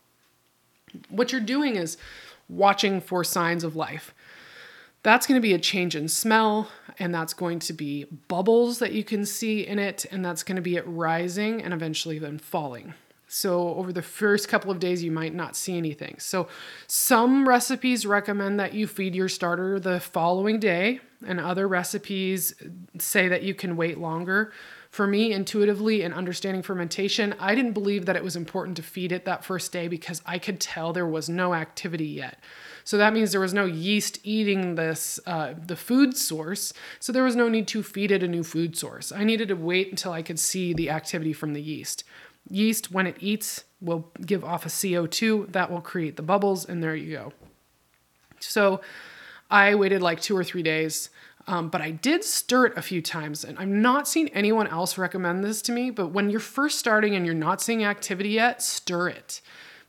What 1.10 1.32
you're 1.32 1.42
doing 1.42 1.76
is 1.76 1.98
watching 2.50 3.02
for 3.02 3.24
signs 3.24 3.64
of 3.64 3.76
life. 3.76 4.14
That's 5.04 5.26
going 5.26 5.40
to 5.40 5.42
be 5.42 5.54
a 5.54 5.60
change 5.60 5.96
in 5.96 6.08
smell, 6.08 6.70
and 7.00 7.14
that's 7.14 7.34
going 7.34 7.60
to 7.60 7.74
be 7.74 8.06
bubbles 8.28 8.80
that 8.80 8.92
you 8.92 9.04
can 9.04 9.26
see 9.26 9.66
in 9.66 9.80
it, 9.80 10.06
and 10.12 10.24
that's 10.24 10.44
going 10.44 10.58
to 10.58 10.62
be 10.62 10.76
it 10.76 10.84
rising 10.86 11.62
and 11.64 11.74
eventually 11.74 12.20
then 12.20 12.38
falling. 12.38 12.94
So, 13.34 13.76
over 13.76 13.94
the 13.94 14.02
first 14.02 14.50
couple 14.50 14.72
of 14.72 14.80
days, 14.80 15.02
you 15.02 15.10
might 15.10 15.34
not 15.34 15.56
see 15.56 15.78
anything. 15.78 16.16
So, 16.20 16.50
some 16.88 17.48
recipes 17.48 18.06
recommend 18.06 18.60
that 18.60 18.74
you 18.74 18.88
feed 18.88 19.16
your 19.16 19.30
starter 19.30 19.80
the 19.80 20.02
following 20.02 20.60
day, 20.60 21.00
and 21.26 21.40
other 21.40 21.66
recipes 21.66 22.54
say 23.00 23.30
that 23.30 23.44
you 23.44 23.54
can 23.54 23.78
wait 23.78 23.98
longer. 23.98 24.52
For 24.90 25.08
me, 25.08 25.32
intuitively 25.32 26.02
and 26.02 26.14
understanding 26.14 26.62
fermentation, 26.62 27.34
I 27.40 27.56
didn't 27.56 27.72
believe 27.72 28.06
that 28.08 28.18
it 28.18 28.24
was 28.24 28.36
important 28.36 28.76
to 28.76 28.84
feed 28.84 29.14
it 29.14 29.24
that 29.24 29.46
first 29.46 29.72
day 29.72 29.88
because 29.88 30.22
I 30.26 30.38
could 30.38 30.60
tell 30.60 30.92
there 30.92 31.08
was 31.08 31.30
no 31.30 31.54
activity 31.54 32.08
yet. 32.08 32.38
So 32.84 32.98
that 32.98 33.14
means 33.14 33.32
there 33.32 33.40
was 33.40 33.54
no 33.54 33.64
yeast 33.64 34.20
eating 34.26 34.76
this 34.76 35.22
uh, 35.26 35.54
the 35.66 35.78
food 35.78 36.18
source. 36.18 36.74
So 37.00 37.14
there 37.14 37.24
was 37.24 37.38
no 37.38 37.48
need 37.48 37.70
to 37.70 37.82
feed 37.82 38.12
it 38.12 38.24
a 38.24 38.28
new 38.28 38.44
food 38.44 38.78
source. 38.78 39.14
I 39.14 39.24
needed 39.24 39.48
to 39.48 39.56
wait 39.56 39.90
until 39.90 40.12
I 40.12 40.22
could 40.22 40.40
see 40.40 40.74
the 40.74 40.90
activity 40.90 41.32
from 41.32 41.54
the 41.54 41.62
yeast. 41.62 42.04
Yeast, 42.50 42.92
when 42.92 43.08
it 43.08 43.18
eats, 43.20 43.64
will 43.80 44.12
give 44.26 44.44
off 44.44 44.66
a 44.66 44.70
CO2 44.70 45.52
that 45.52 45.72
will 45.72 45.82
create 45.82 46.16
the 46.16 46.22
bubbles, 46.22 46.66
and 46.66 46.84
there 46.84 46.96
you 46.96 47.12
go. 47.12 47.34
So 48.40 48.82
I 49.50 49.76
waited 49.76 50.02
like 50.02 50.22
two 50.22 50.36
or 50.36 50.44
three 50.44 50.64
days, 50.64 51.10
um, 51.48 51.70
but 51.70 51.82
I 51.82 51.92
did 51.92 52.24
stir 52.24 52.68
it 52.68 52.78
a 52.78 52.82
few 52.82 53.02
times, 53.02 53.44
and 53.44 53.58
I've 53.58 53.68
not 53.68 54.08
seen 54.08 54.28
anyone 54.30 54.68
else 54.68 54.98
recommend 54.98 55.44
this 55.44 55.62
to 55.64 55.72
me. 55.72 55.90
But 55.90 56.08
when 56.08 56.30
you're 56.30 56.40
first 56.40 56.80
starting 56.80 57.16
and 57.16 57.26
you're 57.26 57.36
not 57.36 57.62
seeing 57.62 57.84
activity 57.84 58.30
yet, 58.30 58.62
stir 58.62 59.10
it 59.10 59.42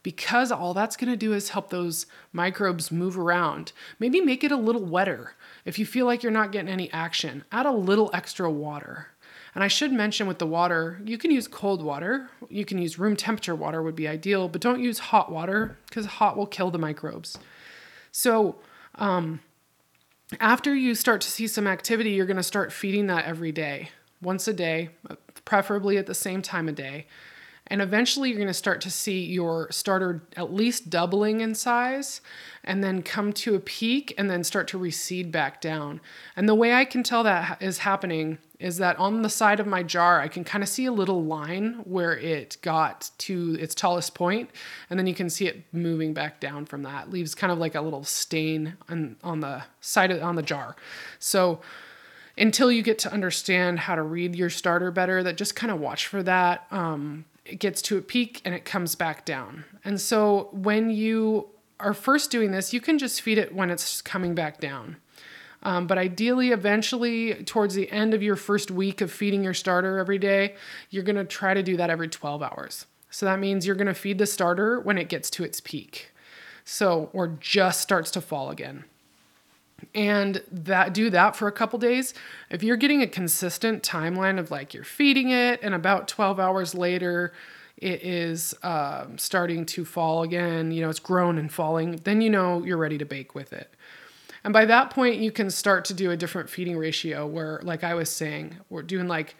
because 0.03 0.51
all 0.51 0.75
that's 0.75 0.97
going 0.97 1.11
to 1.11 1.17
do 1.17 1.33
is 1.33 1.51
help 1.51 1.71
those 1.71 2.07
microbes 2.33 2.91
move 2.91 3.19
around. 3.19 3.73
Maybe 3.99 4.21
make 4.21 4.43
it 4.43 4.53
a 4.53 4.57
little 4.57 4.85
wetter. 4.85 5.35
If 5.65 5.79
you 5.79 5.87
feel 5.87 6.07
like 6.07 6.23
you're 6.23 6.33
not 6.33 6.53
getting 6.53 6.71
any 6.71 6.93
action, 6.93 7.45
add 7.53 7.67
a 7.67 7.73
little 7.73 8.11
extra 8.13 8.51
water. 8.51 9.09
And 9.55 9.63
I 9.63 9.69
should 9.69 9.93
mention 9.93 10.27
with 10.27 10.39
the 10.39 10.47
water, 10.47 11.01
you 11.05 11.19
can 11.19 11.31
use 11.31 11.47
cold 11.47 11.83
water. 11.83 12.31
You 12.49 12.65
can 12.65 12.79
use 12.79 12.99
room 12.99 13.17
temperature 13.17 13.55
water 13.55 13.83
would 13.83 13.97
be 13.97 14.09
ideal, 14.09 14.49
but 14.49 14.63
don't 14.63 14.81
use 14.81 14.99
hot 14.99 15.31
water 15.31 15.77
because 15.89 16.07
hot 16.07 16.37
will 16.37 16.47
kill 16.47 16.71
the 16.71 16.79
microbes. 16.79 17.39
So, 18.13 18.57
um, 18.95 19.41
after 20.41 20.75
you 20.75 20.95
start 20.95 21.21
to 21.23 21.31
see 21.31 21.47
some 21.47 21.67
activity, 21.67 22.13
you're 22.13 22.27
going 22.27 22.39
to 22.39 22.43
start 22.43 22.73
feeding 22.73 23.07
that 23.09 23.27
every 23.27 23.53
day, 23.53 23.91
once 24.23 24.49
a 24.49 24.55
day, 24.55 24.89
preferably 25.45 25.99
at 25.99 26.07
the 26.07 26.15
same 26.15 26.41
time 26.41 26.69
of 26.69 26.75
day. 26.75 27.07
And 27.67 27.81
eventually, 27.81 28.31
you're 28.31 28.39
going 28.39 28.49
to 28.49 28.55
start 28.55 28.81
to 28.83 28.91
see 28.91 29.25
your 29.25 29.71
starter 29.71 30.23
at 30.37 30.53
least 30.53 30.91
doubling 30.91 31.41
in 31.43 31.55
size 31.55 32.21
and 32.65 32.83
then 32.83 33.03
come 33.03 33.33
to 33.35 33.55
a 33.55 33.61
peak 33.61 34.15
and 34.19 34.31
then 34.31 34.43
start 34.43 34.69
to 34.69 34.79
recede 34.79 35.31
back 35.31 35.61
down. 35.61 36.01
And 36.35 36.49
the 36.49 36.55
way 36.55 36.73
I 36.73 36.85
can 36.85 37.03
tell 37.03 37.23
that 37.23 37.63
is 37.63 37.79
happening 37.79 38.39
is 38.63 38.79
that 38.79 38.99
on 38.99 39.23
the 39.23 39.29
side 39.29 39.61
of 39.61 39.67
my 39.67 39.83
jar, 39.83 40.21
I 40.21 40.29
can 40.29 40.45
kind 40.45 40.63
of 40.63 40.69
see 40.69 40.87
a 40.87 40.93
little 40.93 41.25
line 41.25 41.81
where 41.85 42.17
it 42.17 42.57
got 42.63 43.11
to 43.19 43.57
its 43.59 43.75
tallest 43.75 44.15
point, 44.15 44.51
and 44.89 44.99
then 44.99 45.07
you 45.07 45.15
can 45.15 45.29
see 45.29 45.47
it 45.47 45.65
moving 45.73 46.15
back 46.15 46.41
down 46.41 46.65
from 46.67 46.83
that. 46.85 47.07
It 47.07 47.11
leaves 47.11 47.35
kind 47.35 47.53
of 47.53 47.59
like 47.59 47.75
a 47.75 47.81
little 47.81 48.05
stain 48.05 48.77
on, 48.89 49.17
on 49.25 49.41
the 49.41 49.65
side 49.81 50.11
of 50.11 50.23
on 50.23 50.37
the 50.37 50.43
jar. 50.43 50.77
So 51.19 51.61
until 52.39 52.71
you 52.71 52.83
get 52.83 52.99
to 53.01 53.13
understand 53.13 53.81
how 53.81 53.97
to 53.97 54.03
read 54.03 54.37
your 54.37 54.51
starter 54.51 54.91
better, 54.91 55.23
that 55.23 55.37
just 55.37 55.57
kind 55.57 55.71
of 55.73 55.81
watch 55.81 56.07
for 56.07 56.23
that. 56.23 56.67
Um, 56.71 57.25
it 57.45 57.59
gets 57.59 57.83
to 57.83 57.99
a 57.99 58.03
peak 58.03 58.41
and 58.45 58.55
it 58.55 58.65
comes 58.65 58.95
back 58.95 59.25
down. 59.25 59.65
And 59.85 60.01
so 60.01 60.49
when 60.53 60.91
you 60.91 61.49
are 61.81 61.95
first 61.95 62.31
doing 62.31 62.53
this, 62.53 62.73
you 62.73 62.81
can 62.81 62.99
just 62.99 63.21
feed 63.21 63.39
it 63.39 63.55
when 63.55 63.71
it's 63.71 64.01
coming 64.01 64.35
back 64.35 64.61
down. 64.61 64.97
Um, 65.63 65.87
but 65.87 65.99
ideally, 65.99 66.51
eventually, 66.51 67.35
towards 67.45 67.75
the 67.75 67.91
end 67.91 68.15
of 68.15 68.23
your 68.23 68.37
first 68.37 68.71
week 68.71 69.01
of 69.01 69.13
feeding 69.13 69.45
your 69.45 69.55
starter 69.55 69.99
every 69.99 70.19
day, 70.19 70.57
you're 70.91 71.05
going 71.05 71.17
to 71.17 71.25
try 71.25 71.55
to 71.55 71.63
do 71.63 71.77
that 71.77 71.91
every 71.91 72.09
12 72.09 72.43
hours. 72.43 72.87
So 73.11 73.27
that 73.27 73.39
means 73.39 73.67
you're 73.67 73.77
going 73.77 73.87
to 73.87 73.95
feed 73.95 74.19
the 74.19 74.27
starter 74.27 74.81
when 74.81 74.99
it 74.99 75.09
gets 75.09 75.31
to 75.31 75.45
its 75.45 75.61
peak. 75.61 76.11
So, 76.65 77.11
or 77.13 77.29
just 77.29 77.81
starts 77.81 78.11
to 78.13 78.21
fall 78.21 78.51
again. 78.51 78.85
And 79.95 80.43
that 80.51 80.95
do 80.95 81.11
that 81.11 81.37
for 81.37 81.49
a 81.49 81.53
couple 81.53 81.79
days. 81.79 82.15
If 82.51 82.63
you're 82.63 82.77
getting 82.77 83.03
a 83.03 83.07
consistent 83.07 83.83
timeline 83.83 84.39
of 84.39 84.51
like 84.51 84.75
you're 84.75 84.85
feeding 84.85 85.31
it, 85.31 85.61
and 85.63 85.75
about 85.75 86.09
12 86.09 86.39
hours 86.39 86.75
later, 86.75 87.33
it 87.77 88.03
is 88.05 88.55
um, 88.63 89.19
starting 89.19 89.67
to 89.67 89.85
fall 89.85 90.23
again, 90.23 90.71
you 90.71 90.83
know, 90.83 90.89
it's 90.89 91.01
grown 91.01 91.37
and 91.37 91.53
falling, 91.53 91.97
then 92.05 92.21
you 92.21 92.31
know 92.31 92.65
you're 92.65 92.77
ready 92.77 92.97
to 92.99 93.05
bake 93.05 93.35
with 93.35 93.53
it. 93.53 93.75
And 94.45 94.53
by 94.53 94.65
that 94.65 94.91
point, 94.91 95.21
you 95.21 95.31
can 95.31 95.51
start 95.51 95.85
to 95.87 95.95
do 95.95 96.11
a 96.11 96.17
different 96.17 96.51
feeding 96.51 96.77
ratio 96.77 97.27
where, 97.27 97.61
like 97.63 97.85
I 97.85 97.95
was 97.95 98.11
saying, 98.11 98.57
we're 98.69 98.83
doing 98.83 99.07
like, 99.07 99.37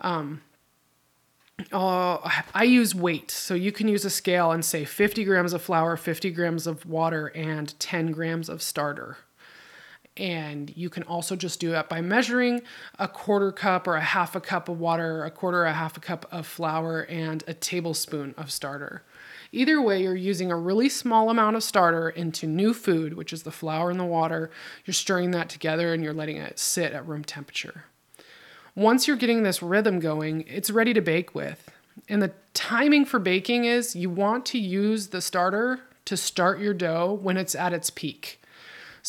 um, 0.00 0.40
uh, 1.72 2.30
I 2.54 2.64
use 2.64 2.94
weight. 2.94 3.30
So 3.30 3.54
you 3.54 3.72
can 3.72 3.88
use 3.88 4.04
a 4.04 4.10
scale 4.10 4.52
and 4.52 4.64
say 4.64 4.84
50 4.84 5.24
grams 5.24 5.52
of 5.52 5.60
flour, 5.60 5.96
50 5.96 6.30
grams 6.30 6.66
of 6.66 6.86
water, 6.86 7.26
and 7.34 7.78
10 7.78 8.12
grams 8.12 8.48
of 8.48 8.62
starter. 8.62 9.18
And 10.16 10.74
you 10.76 10.90
can 10.90 11.04
also 11.04 11.36
just 11.36 11.60
do 11.60 11.74
it 11.74 11.88
by 11.88 12.00
measuring 12.00 12.62
a 12.98 13.06
quarter 13.06 13.52
cup 13.52 13.86
or 13.86 13.96
a 13.96 14.00
half 14.00 14.34
a 14.34 14.40
cup 14.40 14.68
of 14.68 14.80
water, 14.80 15.24
a 15.24 15.30
quarter 15.30 15.64
a 15.64 15.72
half 15.72 15.96
a 15.96 16.00
cup 16.00 16.26
of 16.32 16.46
flour, 16.46 17.02
and 17.02 17.44
a 17.46 17.54
tablespoon 17.54 18.34
of 18.36 18.50
starter. 18.50 19.02
Either 19.50 19.80
way, 19.80 20.02
you're 20.02 20.14
using 20.14 20.50
a 20.50 20.56
really 20.56 20.88
small 20.88 21.30
amount 21.30 21.56
of 21.56 21.62
starter 21.62 22.10
into 22.10 22.46
new 22.46 22.74
food, 22.74 23.14
which 23.14 23.32
is 23.32 23.44
the 23.44 23.50
flour 23.50 23.90
and 23.90 23.98
the 23.98 24.04
water. 24.04 24.50
You're 24.84 24.94
stirring 24.94 25.30
that 25.30 25.48
together 25.48 25.94
and 25.94 26.04
you're 26.04 26.12
letting 26.12 26.36
it 26.36 26.58
sit 26.58 26.92
at 26.92 27.06
room 27.06 27.24
temperature. 27.24 27.84
Once 28.74 29.08
you're 29.08 29.16
getting 29.16 29.42
this 29.42 29.62
rhythm 29.62 30.00
going, 30.00 30.44
it's 30.46 30.70
ready 30.70 30.92
to 30.92 31.00
bake 31.00 31.34
with. 31.34 31.70
And 32.08 32.22
the 32.22 32.32
timing 32.54 33.04
for 33.04 33.18
baking 33.18 33.64
is 33.64 33.96
you 33.96 34.10
want 34.10 34.46
to 34.46 34.58
use 34.58 35.08
the 35.08 35.20
starter 35.20 35.80
to 36.04 36.16
start 36.16 36.60
your 36.60 36.74
dough 36.74 37.18
when 37.20 37.36
it's 37.36 37.54
at 37.54 37.72
its 37.72 37.90
peak. 37.90 38.37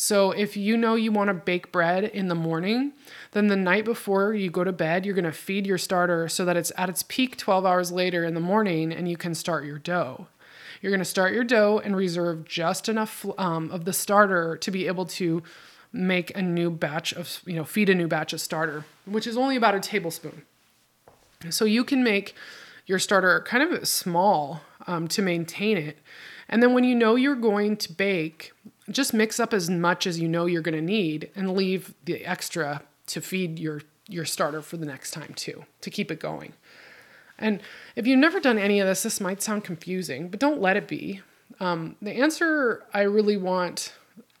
So 0.00 0.30
if 0.30 0.56
you 0.56 0.78
know 0.78 0.94
you 0.94 1.12
want 1.12 1.28
to 1.28 1.34
bake 1.34 1.70
bread 1.70 2.04
in 2.04 2.28
the 2.28 2.34
morning, 2.34 2.94
then 3.32 3.48
the 3.48 3.54
night 3.54 3.84
before 3.84 4.32
you 4.32 4.50
go 4.50 4.64
to 4.64 4.72
bed, 4.72 5.04
you're 5.04 5.14
going 5.14 5.26
to 5.26 5.30
feed 5.30 5.66
your 5.66 5.76
starter 5.76 6.26
so 6.26 6.46
that 6.46 6.56
it's 6.56 6.72
at 6.78 6.88
its 6.88 7.02
peak 7.02 7.36
12 7.36 7.66
hours 7.66 7.92
later 7.92 8.24
in 8.24 8.32
the 8.32 8.40
morning 8.40 8.92
and 8.92 9.10
you 9.10 9.18
can 9.18 9.34
start 9.34 9.66
your 9.66 9.78
dough. 9.78 10.26
You're 10.80 10.90
going 10.90 11.00
to 11.00 11.04
start 11.04 11.34
your 11.34 11.44
dough 11.44 11.82
and 11.84 11.94
reserve 11.94 12.46
just 12.46 12.88
enough 12.88 13.26
um, 13.36 13.70
of 13.70 13.84
the 13.84 13.92
starter 13.92 14.56
to 14.56 14.70
be 14.70 14.86
able 14.86 15.04
to 15.04 15.42
make 15.92 16.34
a 16.34 16.40
new 16.40 16.70
batch 16.70 17.12
of, 17.12 17.42
you 17.44 17.56
know, 17.56 17.64
feed 17.64 17.90
a 17.90 17.94
new 17.94 18.08
batch 18.08 18.32
of 18.32 18.40
starter, 18.40 18.86
which 19.04 19.26
is 19.26 19.36
only 19.36 19.54
about 19.54 19.74
a 19.74 19.80
tablespoon. 19.80 20.44
So 21.50 21.66
you 21.66 21.84
can 21.84 22.02
make 22.02 22.34
your 22.86 22.98
starter 22.98 23.38
kind 23.46 23.70
of 23.70 23.86
small 23.86 24.62
um, 24.86 25.08
to 25.08 25.20
maintain 25.20 25.76
it. 25.76 25.98
And 26.48 26.62
then 26.62 26.72
when 26.72 26.84
you 26.84 26.94
know 26.94 27.16
you're 27.16 27.36
going 27.36 27.76
to 27.76 27.92
bake, 27.92 28.52
just 28.88 29.12
mix 29.14 29.38
up 29.38 29.52
as 29.52 29.68
much 29.68 30.06
as 30.06 30.18
you 30.18 30.28
know 30.28 30.46
you're 30.46 30.62
going 30.62 30.74
to 30.74 30.80
need 30.80 31.30
and 31.34 31.54
leave 31.54 31.94
the 32.04 32.24
extra 32.24 32.82
to 33.06 33.20
feed 33.20 33.58
your 33.58 33.82
your 34.08 34.24
starter 34.24 34.60
for 34.60 34.76
the 34.76 34.86
next 34.86 35.12
time 35.12 35.32
too 35.34 35.64
to 35.80 35.90
keep 35.90 36.10
it 36.10 36.18
going. 36.18 36.52
And 37.38 37.60
if 37.96 38.06
you've 38.06 38.18
never 38.18 38.38
done 38.38 38.58
any 38.58 38.80
of 38.80 38.86
this, 38.86 39.02
this 39.02 39.20
might 39.20 39.42
sound 39.42 39.64
confusing, 39.64 40.28
but 40.28 40.40
don't 40.40 40.60
let 40.60 40.76
it 40.76 40.86
be. 40.86 41.22
Um, 41.58 41.96
the 42.02 42.12
answer 42.12 42.84
I 42.92 43.02
really 43.02 43.36
want, 43.36 43.94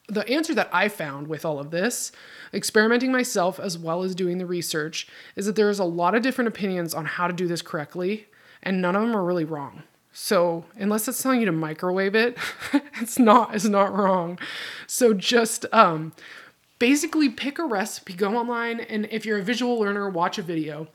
the 0.08 0.28
answer 0.28 0.54
that 0.54 0.68
I 0.72 0.88
found 0.88 1.26
with 1.28 1.44
all 1.44 1.58
of 1.58 1.70
this, 1.70 2.12
experimenting 2.52 3.10
myself 3.10 3.58
as 3.58 3.78
well 3.78 4.02
as 4.02 4.14
doing 4.14 4.38
the 4.38 4.46
research, 4.46 5.08
is 5.34 5.46
that 5.46 5.56
there's 5.56 5.78
a 5.78 5.84
lot 5.84 6.14
of 6.14 6.22
different 6.22 6.48
opinions 6.48 6.94
on 6.94 7.06
how 7.06 7.26
to 7.26 7.32
do 7.32 7.46
this 7.46 7.62
correctly, 7.62 8.26
and 8.62 8.82
none 8.82 8.94
of 8.94 9.02
them 9.02 9.16
are 9.16 9.24
really 9.24 9.44
wrong. 9.44 9.82
So 10.12 10.64
unless 10.76 11.06
it's 11.08 11.22
telling 11.22 11.40
you 11.40 11.46
to 11.46 11.52
microwave 11.52 12.14
it, 12.14 12.36
it's 13.00 13.18
not 13.18 13.54
it's 13.54 13.64
not 13.64 13.94
wrong. 13.94 14.38
So 14.86 15.14
just 15.14 15.66
um, 15.72 16.12
basically 16.78 17.28
pick 17.28 17.58
a 17.58 17.64
recipe, 17.64 18.14
go 18.14 18.36
online, 18.36 18.80
and 18.80 19.06
if 19.10 19.24
you're 19.24 19.38
a 19.38 19.42
visual 19.42 19.78
learner, 19.78 20.08
watch 20.10 20.38
a 20.38 20.42
video. 20.42 20.88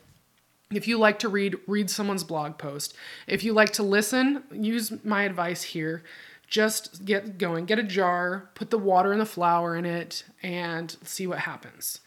If 0.72 0.88
you 0.88 0.98
like 0.98 1.20
to 1.20 1.30
read, 1.30 1.56
read 1.68 1.90
someone's 1.90 2.24
blog 2.24 2.58
post. 2.58 2.96
If 3.28 3.44
you 3.44 3.54
like 3.54 3.72
to 3.74 3.84
listen, 3.84 4.44
use 4.52 4.92
my 5.06 5.24
advice 5.24 5.62
here. 5.62 6.04
Just 6.48 7.06
get 7.06 7.38
going, 7.38 7.66
get 7.66 7.80
a 7.80 7.84
jar, 7.84 8.50
put 8.56 8.70
the 8.70 8.78
water 8.78 9.12
and 9.12 9.22
the 9.22 9.26
flour 9.26 9.76
in 9.76 9.86
it, 9.86 10.24
and 10.44 10.96
see 11.04 11.28
what 11.28 11.40
happens. 11.40 12.02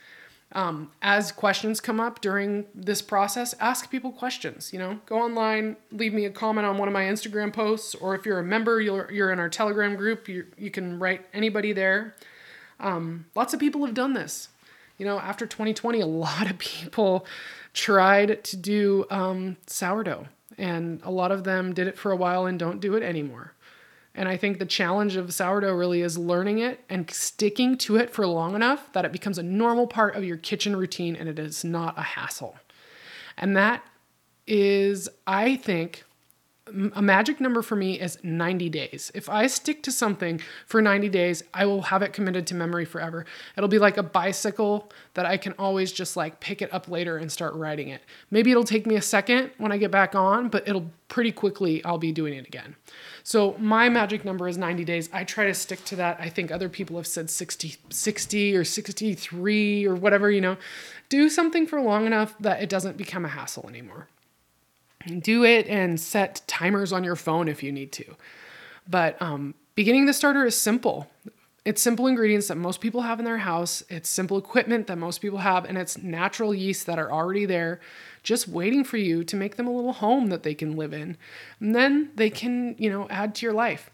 Um, 0.53 0.91
as 1.03 1.31
questions 1.31 1.79
come 1.79 2.01
up 2.01 2.23
during 2.23 2.65
this 2.75 3.03
process, 3.03 3.55
ask 3.61 3.91
people 3.91 4.13
questions. 4.13 4.73
You 4.73 4.79
know, 4.79 5.01
go 5.05 5.19
online, 5.19 5.77
leave 5.93 6.15
me 6.15 6.25
a 6.25 6.31
comment 6.31 6.67
on 6.67 6.79
one 6.79 6.89
of 6.89 6.95
my 6.95 7.05
Instagram 7.05 7.53
posts, 7.53 7.95
or 7.95 8.15
if 8.15 8.25
you're 8.25 8.39
a 8.39 8.45
member, 8.45 8.81
you're, 8.81 9.11
you're 9.13 9.31
in 9.31 9.39
our 9.39 9.51
Telegram 9.51 9.95
group, 9.95 10.27
you, 10.27 10.47
you 10.57 10.71
can 10.71 10.99
write 10.99 11.27
anybody 11.35 11.73
there. 11.73 12.15
Um, 12.81 13.27
lots 13.35 13.53
of 13.53 13.61
people 13.61 13.85
have 13.85 13.95
done 13.95 14.15
this. 14.15 14.49
You 14.97 15.05
know, 15.05 15.19
after 15.19 15.47
2020, 15.47 16.01
a 16.01 16.07
lot 16.07 16.51
of 16.51 16.59
people 16.59 17.27
tried 17.75 18.43
to 18.45 18.57
do 18.57 19.07
um, 19.11 19.59
sourdough, 19.67 20.29
and 20.57 21.01
a 21.05 21.11
lot 21.11 21.31
of 21.31 21.45
them 21.45 21.75
did 21.75 21.87
it 21.87 21.99
for 21.99 22.11
a 22.11 22.17
while 22.17 22.47
and 22.47 22.59
don't 22.59 22.81
do 22.81 22.95
it 22.95 23.03
anymore. 23.03 23.53
And 24.19 24.29
I 24.29 24.37
think 24.37 24.59
the 24.59 24.67
challenge 24.67 25.15
of 25.15 25.33
sourdough 25.33 25.75
really 25.75 26.03
is 26.03 26.19
learning 26.19 26.59
it 26.59 26.81
and 26.89 27.09
sticking 27.09 27.79
to 27.79 27.95
it 27.95 28.11
for 28.11 28.27
long 28.27 28.57
enough 28.57 28.93
that 28.93 29.05
it 29.05 29.13
becomes 29.13 29.39
a 29.39 29.45
normal 29.45 29.87
part 29.87 30.17
of 30.17 30.25
your 30.25 30.37
kitchen 30.37 30.75
routine 30.75 31.15
and 31.15 31.29
it 31.29 31.39
is 31.39 31.63
not 31.63 31.97
a 31.97 32.03
hassle. 32.03 32.57
And 33.37 33.57
that 33.57 33.85
is, 34.45 35.09
I 35.25 35.55
think, 35.55 36.03
a 36.95 37.03
magic 37.03 37.41
number 37.41 37.63
for 37.63 37.77
me 37.77 38.01
is 38.01 38.19
90 38.23 38.69
days. 38.69 39.11
If 39.15 39.29
I 39.29 39.47
stick 39.47 39.83
to 39.85 39.93
something 39.93 40.41
for 40.67 40.83
90 40.83 41.09
days, 41.09 41.43
I 41.55 41.67
will 41.67 41.83
have 41.83 42.03
it 42.03 42.13
committed 42.13 42.47
to 42.49 42.55
memory 42.55 42.85
forever. 42.85 43.25
It'll 43.57 43.69
be 43.69 43.79
like 43.79 43.97
a 43.97 44.03
bicycle 44.03 44.91
that 45.15 45.27
I 45.27 45.37
can 45.37 45.55
always 45.59 45.93
just 45.93 46.17
like 46.17 46.41
pick 46.41 46.61
it 46.61 46.73
up 46.73 46.89
later 46.89 47.17
and 47.17 47.31
start 47.31 47.55
riding 47.55 47.89
it. 47.89 48.03
Maybe 48.31 48.51
it'll 48.51 48.65
take 48.65 48.87
me 48.87 48.97
a 48.97 49.03
second 49.03 49.51
when 49.59 49.73
I 49.73 49.79
get 49.79 49.91
back 49.91 50.15
on, 50.15 50.49
but 50.49 50.69
it'll 50.69 50.91
pretty 51.09 51.33
quickly 51.33 51.85
I'll 51.85 51.99
be 51.99 52.13
doing 52.13 52.35
it 52.35 52.47
again. 52.47 52.77
So 53.29 53.55
my 53.59 53.91
magic 53.91 54.25
number 54.25 54.49
is 54.49 54.57
90 54.57 54.85
days. 54.85 55.11
I 55.13 55.25
try 55.25 55.45
to 55.45 55.55
stick 55.55 55.85
to 55.87 55.97
that. 55.97 56.19
I 56.19 56.31
think 56.31 56.51
other 56.51 56.71
people 56.71 56.97
have 56.97 57.07
said 57.07 57.29
60 57.29 57.77
60 57.91 58.57
or 58.57 58.65
63 58.65 59.87
or 59.87 59.95
whatever, 59.95 60.31
you 60.31 60.41
know. 60.41 60.57
Do 61.11 61.29
something 61.29 61.67
for 61.67 61.79
long 61.81 62.07
enough 62.07 62.35
that 62.41 62.63
it 62.63 62.71
doesn't 62.71 62.97
become 62.97 63.27
a 63.27 63.29
hassle 63.29 63.69
anymore 63.69 64.09
do 65.17 65.45
it 65.45 65.67
and 65.69 66.01
set 66.01 66.43
timers 66.47 66.93
on 66.93 67.05
your 67.05 67.17
phone 67.17 67.49
if 67.49 67.63
you 67.63 67.73
need 67.73 67.93
to. 67.93 68.17
But 68.89 69.21
um, 69.21 69.55
beginning 69.75 70.07
the 70.07 70.13
starter 70.13 70.45
is 70.45 70.57
simple. 70.57 71.09
It's 71.69 71.83
simple 71.83 72.07
ingredients 72.07 72.49
that 72.49 72.57
most 72.57 72.81
people 72.81 73.03
have 73.03 73.19
in 73.19 73.27
their 73.27 73.37
house. 73.37 73.83
It's 73.91 74.09
simple 74.09 74.39
equipment 74.39 74.87
that 74.87 74.97
most 74.97 75.19
people 75.19 75.41
have, 75.41 75.67
and 75.67 75.77
it's 75.77 75.99
natural 75.99 76.55
yeasts 76.55 76.85
that 76.85 76.99
are 76.99 77.13
already 77.13 77.45
there, 77.45 77.79
just 78.23 78.49
waiting 78.49 78.85
for 78.85 78.97
you 78.97 79.23
to 79.25 79.37
make 79.37 79.57
them 79.57 79.67
a 79.67 79.71
little 79.71 79.93
home 79.93 80.29
that 80.29 80.45
they 80.45 80.55
can 80.55 80.77
live 80.77 80.95
in. 80.95 81.19
And 81.61 81.75
then 81.75 82.11
they 82.15 82.31
can, 82.31 82.75
you 82.79 82.89
know, 82.89 83.07
add 83.11 83.35
to 83.35 83.45
your 83.45 83.53
life. 83.53 83.91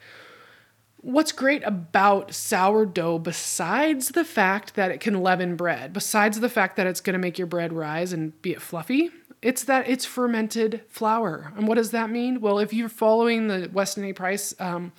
What's 0.98 1.32
great 1.32 1.64
about 1.64 2.32
sourdough, 2.32 3.18
besides 3.18 4.10
the 4.10 4.24
fact 4.24 4.76
that 4.76 4.92
it 4.92 5.00
can 5.00 5.20
leaven 5.20 5.56
bread, 5.56 5.92
besides 5.92 6.38
the 6.38 6.48
fact 6.48 6.76
that 6.76 6.87
it's 6.87 7.00
going 7.00 7.14
to 7.14 7.18
make 7.18 7.38
your 7.38 7.48
bread 7.48 7.72
rise 7.72 8.12
and 8.12 8.40
be 8.40 8.52
it 8.52 8.62
fluffy, 8.62 9.10
it's 9.42 9.64
that 9.64 9.88
it's 9.88 10.04
fermented 10.04 10.82
flour. 10.88 11.52
And 11.56 11.66
what 11.66 11.74
does 11.74 11.90
that 11.90 12.08
mean? 12.08 12.40
Well, 12.40 12.60
if 12.60 12.72
you're 12.72 12.88
following 12.88 13.48
the 13.48 13.68
Weston 13.72 14.04
A. 14.04 14.12
Price 14.12 14.54
um, 14.60 14.92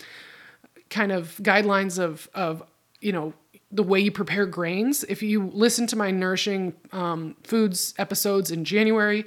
kind 0.89 1.11
of 1.11 1.37
guidelines 1.41 1.99
of, 1.99 2.29
of, 2.33 2.63
you 3.01 3.11
know, 3.11 3.33
the 3.71 3.83
way 3.83 3.99
you 3.99 4.11
prepare 4.11 4.45
grains, 4.45 5.03
if 5.05 5.21
you 5.23 5.51
listen 5.53 5.87
to 5.87 5.95
my 5.95 6.11
nourishing 6.11 6.73
um, 6.91 7.35
foods 7.43 7.93
episodes 7.97 8.51
in 8.51 8.63
January, 8.63 9.25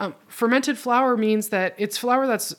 Um, 0.00 0.14
fermented 0.28 0.78
flour 0.78 1.16
means 1.16 1.48
that 1.48 1.74
it's 1.76 1.98
flour 1.98 2.28
that's 2.28 2.54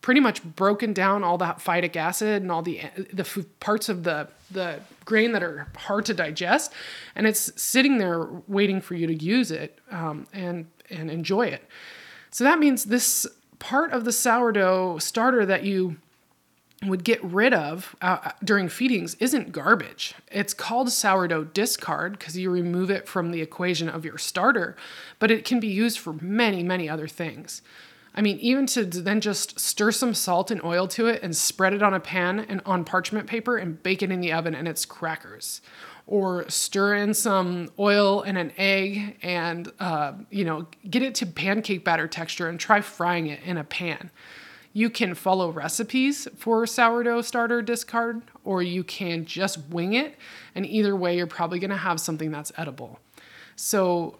pretty 0.00 0.20
much 0.20 0.42
broken 0.42 0.92
down 0.92 1.22
all 1.22 1.38
that 1.38 1.60
phytic 1.60 1.96
acid 1.96 2.42
and 2.42 2.50
all 2.50 2.62
the 2.62 2.80
the 3.12 3.24
parts 3.60 3.88
of 3.88 4.02
the 4.02 4.26
the 4.50 4.80
grain 5.04 5.32
that 5.32 5.42
are 5.42 5.68
hard 5.76 6.04
to 6.06 6.14
digest, 6.14 6.72
and 7.14 7.26
it's 7.26 7.52
sitting 7.54 7.98
there 7.98 8.26
waiting 8.48 8.82
for 8.82 8.96
you 8.96 9.06
to 9.06 9.14
use 9.14 9.52
it 9.52 9.78
um, 9.92 10.26
and 10.32 10.66
and 10.90 11.10
enjoy 11.10 11.46
it. 11.46 11.62
So 12.30 12.44
that 12.44 12.58
means 12.58 12.84
this 12.84 13.26
part 13.58 13.92
of 13.92 14.02
the 14.04 14.12
sourdough 14.12 14.98
starter 14.98 15.46
that 15.46 15.62
you 15.62 15.96
would 16.84 17.04
get 17.04 17.22
rid 17.22 17.52
of 17.52 17.94
uh, 18.00 18.32
during 18.42 18.68
feedings 18.68 19.14
isn't 19.16 19.52
garbage. 19.52 20.14
It's 20.30 20.54
called 20.54 20.90
sourdough 20.90 21.44
discard 21.44 22.18
because 22.18 22.38
you 22.38 22.50
remove 22.50 22.90
it 22.90 23.06
from 23.06 23.32
the 23.32 23.42
equation 23.42 23.88
of 23.88 24.04
your 24.04 24.16
starter, 24.16 24.76
but 25.18 25.30
it 25.30 25.44
can 25.44 25.60
be 25.60 25.68
used 25.68 25.98
for 25.98 26.14
many, 26.14 26.62
many 26.62 26.88
other 26.88 27.06
things. 27.06 27.60
I 28.14 28.22
mean, 28.22 28.38
even 28.38 28.66
to 28.66 28.84
then 28.84 29.20
just 29.20 29.60
stir 29.60 29.92
some 29.92 30.14
salt 30.14 30.50
and 30.50 30.62
oil 30.64 30.88
to 30.88 31.06
it 31.06 31.22
and 31.22 31.36
spread 31.36 31.74
it 31.74 31.82
on 31.82 31.94
a 31.94 32.00
pan 32.00 32.40
and 32.40 32.60
on 32.66 32.84
parchment 32.84 33.26
paper 33.26 33.56
and 33.56 33.80
bake 33.82 34.02
it 34.02 34.10
in 34.10 34.20
the 34.20 34.32
oven 34.32 34.54
and 34.54 34.66
it's 34.66 34.84
crackers. 34.84 35.60
Or 36.06 36.48
stir 36.48 36.94
in 36.94 37.14
some 37.14 37.70
oil 37.78 38.22
and 38.22 38.36
an 38.36 38.52
egg 38.56 39.18
and, 39.22 39.70
uh, 39.78 40.14
you 40.30 40.44
know, 40.44 40.66
get 40.88 41.02
it 41.02 41.14
to 41.16 41.26
pancake 41.26 41.84
batter 41.84 42.08
texture 42.08 42.48
and 42.48 42.58
try 42.58 42.80
frying 42.80 43.28
it 43.28 43.40
in 43.44 43.56
a 43.56 43.64
pan. 43.64 44.10
You 44.72 44.88
can 44.88 45.14
follow 45.14 45.50
recipes 45.50 46.28
for 46.36 46.66
sourdough 46.66 47.22
starter 47.22 47.60
discard, 47.60 48.22
or 48.44 48.62
you 48.62 48.84
can 48.84 49.24
just 49.24 49.58
wing 49.68 49.94
it. 49.94 50.16
And 50.54 50.64
either 50.64 50.94
way, 50.94 51.16
you're 51.16 51.26
probably 51.26 51.58
going 51.58 51.70
to 51.70 51.76
have 51.76 52.00
something 52.00 52.30
that's 52.30 52.52
edible. 52.56 53.00
So, 53.56 54.18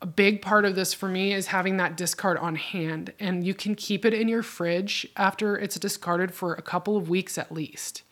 a 0.00 0.06
big 0.06 0.42
part 0.42 0.66
of 0.66 0.74
this 0.74 0.92
for 0.92 1.08
me 1.08 1.32
is 1.32 1.46
having 1.46 1.78
that 1.78 1.96
discard 1.96 2.36
on 2.36 2.56
hand, 2.56 3.12
and 3.18 3.44
you 3.44 3.54
can 3.54 3.74
keep 3.74 4.04
it 4.04 4.12
in 4.12 4.28
your 4.28 4.42
fridge 4.42 5.06
after 5.16 5.56
it's 5.56 5.78
discarded 5.78 6.34
for 6.34 6.52
a 6.52 6.62
couple 6.62 6.96
of 6.96 7.08
weeks 7.08 7.38
at 7.38 7.50
least. 7.50 8.02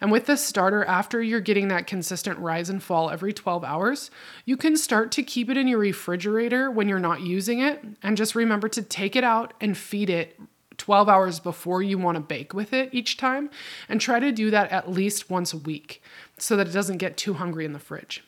And 0.00 0.10
with 0.10 0.26
this 0.26 0.44
starter, 0.44 0.84
after 0.84 1.22
you're 1.22 1.40
getting 1.40 1.68
that 1.68 1.86
consistent 1.86 2.38
rise 2.38 2.68
and 2.68 2.82
fall 2.82 3.10
every 3.10 3.32
12 3.32 3.62
hours, 3.62 4.10
you 4.44 4.56
can 4.56 4.76
start 4.76 5.12
to 5.12 5.22
keep 5.22 5.48
it 5.48 5.56
in 5.56 5.68
your 5.68 5.78
refrigerator 5.78 6.70
when 6.70 6.88
you're 6.88 6.98
not 6.98 7.20
using 7.20 7.60
it. 7.60 7.84
And 8.02 8.16
just 8.16 8.34
remember 8.34 8.68
to 8.70 8.82
take 8.82 9.14
it 9.14 9.22
out 9.22 9.54
and 9.60 9.76
feed 9.76 10.10
it 10.10 10.38
12 10.82 11.08
hours 11.08 11.38
before 11.38 11.80
you 11.80 11.96
want 11.96 12.16
to 12.16 12.20
bake 12.20 12.52
with 12.52 12.72
it 12.72 12.88
each 12.92 13.16
time, 13.16 13.48
and 13.88 14.00
try 14.00 14.18
to 14.18 14.32
do 14.32 14.50
that 14.50 14.68
at 14.72 14.90
least 14.90 15.30
once 15.30 15.52
a 15.52 15.56
week 15.56 16.02
so 16.38 16.56
that 16.56 16.66
it 16.66 16.72
doesn't 16.72 16.98
get 16.98 17.16
too 17.16 17.34
hungry 17.34 17.64
in 17.64 17.72
the 17.72 17.78
fridge. 17.78 18.24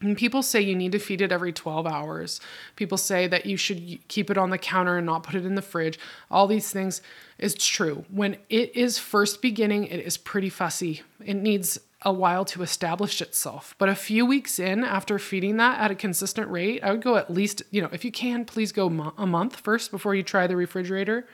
And 0.00 0.16
people 0.16 0.42
say 0.42 0.62
you 0.62 0.74
need 0.74 0.92
to 0.92 0.98
feed 0.98 1.20
it 1.20 1.30
every 1.30 1.52
12 1.52 1.86
hours. 1.86 2.40
People 2.76 2.96
say 2.96 3.26
that 3.26 3.44
you 3.44 3.58
should 3.58 4.00
keep 4.08 4.30
it 4.30 4.38
on 4.38 4.48
the 4.48 4.56
counter 4.56 4.96
and 4.96 5.04
not 5.04 5.22
put 5.22 5.34
it 5.34 5.44
in 5.44 5.54
the 5.54 5.60
fridge. 5.60 5.98
All 6.30 6.46
these 6.46 6.70
things 6.70 7.02
is 7.36 7.54
true. 7.54 8.06
When 8.08 8.38
it 8.48 8.74
is 8.74 8.98
first 8.98 9.42
beginning, 9.42 9.84
it 9.84 10.00
is 10.00 10.16
pretty 10.16 10.48
fussy. 10.48 11.02
It 11.22 11.34
needs 11.34 11.78
a 12.00 12.14
while 12.14 12.46
to 12.46 12.62
establish 12.62 13.20
itself. 13.20 13.74
But 13.76 13.90
a 13.90 13.94
few 13.94 14.24
weeks 14.24 14.58
in, 14.58 14.82
after 14.82 15.18
feeding 15.18 15.58
that 15.58 15.78
at 15.78 15.90
a 15.90 15.94
consistent 15.94 16.50
rate, 16.50 16.82
I 16.82 16.92
would 16.92 17.02
go 17.02 17.16
at 17.16 17.30
least, 17.30 17.62
you 17.70 17.82
know, 17.82 17.90
if 17.92 18.02
you 18.02 18.10
can, 18.10 18.46
please 18.46 18.72
go 18.72 18.86
a 19.18 19.26
month 19.26 19.56
first 19.56 19.90
before 19.90 20.14
you 20.14 20.22
try 20.22 20.46
the 20.46 20.56
refrigerator. 20.56 21.26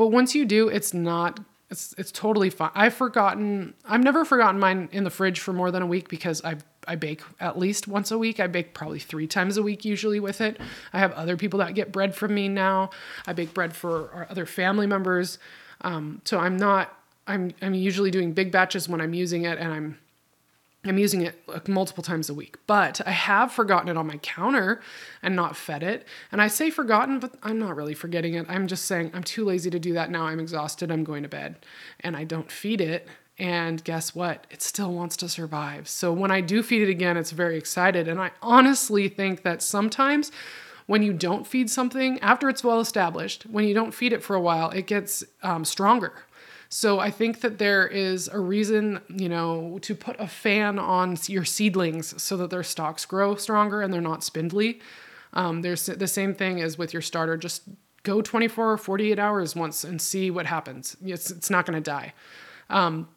But 0.00 0.12
once 0.12 0.34
you 0.34 0.46
do, 0.46 0.68
it's 0.68 0.94
not 0.94 1.40
it's 1.68 1.94
it's 1.98 2.10
totally 2.10 2.48
fine. 2.48 2.70
I've 2.74 2.94
forgotten 2.94 3.74
I've 3.84 4.02
never 4.02 4.24
forgotten 4.24 4.58
mine 4.58 4.88
in 4.92 5.04
the 5.04 5.10
fridge 5.10 5.40
for 5.40 5.52
more 5.52 5.70
than 5.70 5.82
a 5.82 5.86
week 5.86 6.08
because 6.08 6.42
I 6.42 6.56
I 6.88 6.96
bake 6.96 7.20
at 7.38 7.58
least 7.58 7.86
once 7.86 8.10
a 8.10 8.16
week. 8.16 8.40
I 8.40 8.46
bake 8.46 8.72
probably 8.72 8.98
3 8.98 9.26
times 9.26 9.58
a 9.58 9.62
week 9.62 9.84
usually 9.84 10.18
with 10.18 10.40
it. 10.40 10.58
I 10.94 11.00
have 11.00 11.12
other 11.12 11.36
people 11.36 11.58
that 11.58 11.74
get 11.74 11.92
bread 11.92 12.14
from 12.14 12.34
me 12.34 12.48
now. 12.48 12.88
I 13.26 13.34
bake 13.34 13.52
bread 13.52 13.76
for 13.76 14.10
our 14.14 14.26
other 14.30 14.46
family 14.46 14.86
members. 14.86 15.38
Um, 15.82 16.22
so 16.24 16.38
I'm 16.38 16.56
not 16.56 16.98
I'm 17.26 17.52
I'm 17.60 17.74
usually 17.74 18.10
doing 18.10 18.32
big 18.32 18.50
batches 18.50 18.88
when 18.88 19.02
I'm 19.02 19.12
using 19.12 19.44
it 19.44 19.58
and 19.58 19.70
I'm 19.70 19.98
I'm 20.84 20.96
using 20.96 21.22
it 21.22 21.68
multiple 21.68 22.02
times 22.02 22.30
a 22.30 22.34
week, 22.34 22.56
but 22.66 23.02
I 23.06 23.10
have 23.10 23.52
forgotten 23.52 23.90
it 23.90 23.98
on 23.98 24.06
my 24.06 24.16
counter 24.18 24.80
and 25.22 25.36
not 25.36 25.54
fed 25.54 25.82
it. 25.82 26.06
And 26.32 26.40
I 26.40 26.48
say 26.48 26.70
forgotten, 26.70 27.18
but 27.18 27.34
I'm 27.42 27.58
not 27.58 27.76
really 27.76 27.92
forgetting 27.92 28.32
it. 28.34 28.46
I'm 28.48 28.66
just 28.66 28.86
saying 28.86 29.10
I'm 29.12 29.22
too 29.22 29.44
lazy 29.44 29.68
to 29.70 29.78
do 29.78 29.92
that 29.92 30.10
now. 30.10 30.26
I'm 30.26 30.40
exhausted. 30.40 30.90
I'm 30.90 31.04
going 31.04 31.22
to 31.22 31.28
bed 31.28 31.56
and 32.00 32.16
I 32.16 32.24
don't 32.24 32.50
feed 32.50 32.80
it. 32.80 33.06
And 33.38 33.84
guess 33.84 34.14
what? 34.14 34.46
It 34.50 34.62
still 34.62 34.92
wants 34.92 35.16
to 35.18 35.28
survive. 35.28 35.86
So 35.86 36.12
when 36.12 36.30
I 36.30 36.40
do 36.40 36.62
feed 36.62 36.82
it 36.82 36.90
again, 36.90 37.18
it's 37.18 37.30
very 37.30 37.58
excited. 37.58 38.08
And 38.08 38.20
I 38.20 38.30
honestly 38.40 39.08
think 39.08 39.42
that 39.42 39.62
sometimes 39.62 40.32
when 40.86 41.02
you 41.02 41.12
don't 41.12 41.46
feed 41.46 41.70
something 41.70 42.18
after 42.20 42.48
it's 42.48 42.64
well 42.64 42.80
established, 42.80 43.44
when 43.44 43.64
you 43.64 43.74
don't 43.74 43.92
feed 43.92 44.14
it 44.14 44.22
for 44.22 44.34
a 44.34 44.40
while, 44.40 44.70
it 44.70 44.86
gets 44.86 45.24
um, 45.42 45.64
stronger 45.64 46.14
so 46.72 47.00
I 47.00 47.10
think 47.10 47.40
that 47.40 47.58
there 47.58 47.86
is 47.86 48.28
a 48.28 48.38
reason, 48.38 49.00
you 49.08 49.28
know, 49.28 49.80
to 49.82 49.92
put 49.92 50.14
a 50.20 50.28
fan 50.28 50.78
on 50.78 51.16
your 51.26 51.44
seedlings 51.44 52.20
so 52.22 52.36
that 52.36 52.50
their 52.50 52.62
stalks 52.62 53.04
grow 53.04 53.34
stronger 53.34 53.82
and 53.82 53.92
they're 53.92 54.00
not 54.00 54.22
spindly. 54.22 54.80
Um, 55.32 55.62
there's 55.62 55.86
the 55.86 56.06
same 56.06 56.32
thing 56.32 56.60
as 56.60 56.78
with 56.78 56.92
your 56.92 57.02
starter. 57.02 57.36
Just 57.36 57.62
go 58.04 58.22
24 58.22 58.72
or 58.72 58.78
48 58.78 59.18
hours 59.18 59.56
once 59.56 59.82
and 59.82 60.00
see 60.00 60.30
what 60.30 60.46
happens. 60.46 60.96
It's, 61.04 61.32
it's 61.32 61.50
not 61.50 61.66
going 61.66 61.82
to 61.82 61.90
die. 61.90 62.14
Um, 62.68 63.08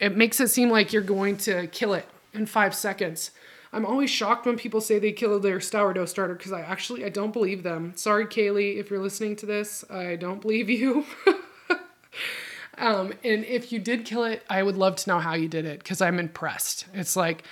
it 0.00 0.16
makes 0.16 0.40
it 0.40 0.48
seem 0.48 0.68
like 0.68 0.92
you're 0.92 1.00
going 1.00 1.36
to 1.38 1.68
kill 1.68 1.94
it 1.94 2.08
in 2.34 2.44
five 2.46 2.74
seconds. 2.74 3.30
I'm 3.72 3.86
always 3.86 4.10
shocked 4.10 4.46
when 4.46 4.56
people 4.56 4.80
say 4.80 4.98
they 4.98 5.12
kill 5.12 5.38
their 5.38 5.60
sourdough 5.60 6.06
starter 6.06 6.34
because 6.34 6.52
I 6.52 6.62
actually 6.62 7.04
I 7.04 7.10
don't 7.10 7.32
believe 7.32 7.62
them. 7.62 7.92
Sorry, 7.94 8.26
Kaylee, 8.26 8.78
if 8.78 8.90
you're 8.90 9.00
listening 9.00 9.36
to 9.36 9.46
this, 9.46 9.84
I 9.88 10.16
don't 10.16 10.40
believe 10.40 10.68
you. 10.68 11.06
Um, 12.78 13.14
and 13.24 13.44
if 13.44 13.72
you 13.72 13.78
did 13.78 14.04
kill 14.04 14.24
it, 14.24 14.42
I 14.50 14.62
would 14.62 14.76
love 14.76 14.96
to 14.96 15.10
know 15.10 15.18
how 15.18 15.34
you 15.34 15.48
did 15.48 15.64
it 15.64 15.78
because 15.78 16.00
I'm 16.00 16.18
impressed. 16.18 16.86
It's 16.92 17.16
like, 17.16 17.44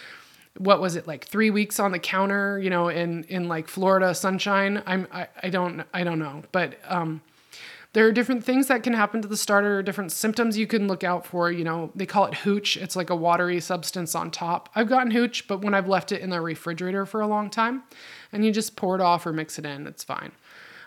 what 0.59 0.81
was 0.81 0.97
it 0.97 1.07
like 1.07 1.25
three 1.25 1.51
weeks 1.51 1.81
on 1.81 1.93
the 1.93 1.99
counter, 1.99 2.59
you 2.59 2.71
know, 2.71 2.89
in 2.89 3.25
in 3.25 3.49
like 3.49 3.69
Florida 3.69 4.15
sunshine? 4.15 4.83
I'm 4.87 5.07
I, 5.13 5.29
I 5.43 5.51
don't 5.51 5.85
I 5.93 6.05
don't 6.05 6.19
know, 6.19 6.43
but 6.53 6.77
um, 6.87 7.23
there 7.93 8.07
are 8.07 8.13
different 8.13 8.45
things 8.45 8.67
that 8.69 8.83
can 8.83 8.93
happen 8.93 9.23
to 9.23 9.29
the 9.29 9.37
starter, 9.37 9.83
different 9.83 10.13
symptoms 10.13 10.59
you 10.59 10.67
can 10.67 10.87
look 10.87 11.03
out 11.03 11.27
for. 11.27 11.51
You 11.51 11.65
know, 11.65 11.91
they 11.95 12.07
call 12.07 12.27
it 12.27 12.35
hooch. 12.35 12.77
It's 12.77 12.97
like 12.97 13.11
a 13.11 13.17
watery 13.17 13.61
substance 13.61 14.15
on 14.15 14.31
top. 14.31 14.69
I've 14.75 14.89
gotten 14.89 15.11
hooch, 15.11 15.49
but 15.49 15.63
when 15.63 15.75
I've 15.75 15.89
left 15.89 16.13
it 16.13 16.21
in 16.21 16.31
the 16.31 16.41
refrigerator 16.41 17.07
for 17.07 17.21
a 17.21 17.27
long 17.27 17.51
time, 17.51 17.83
and 18.33 18.45
you 18.45 18.53
just 18.53 18.77
pour 18.77 18.95
it 18.95 19.01
off 19.01 19.27
or 19.27 19.33
mix 19.33 19.59
it 19.59 19.65
in, 19.65 19.87
it's 19.87 20.05
fine. 20.05 20.33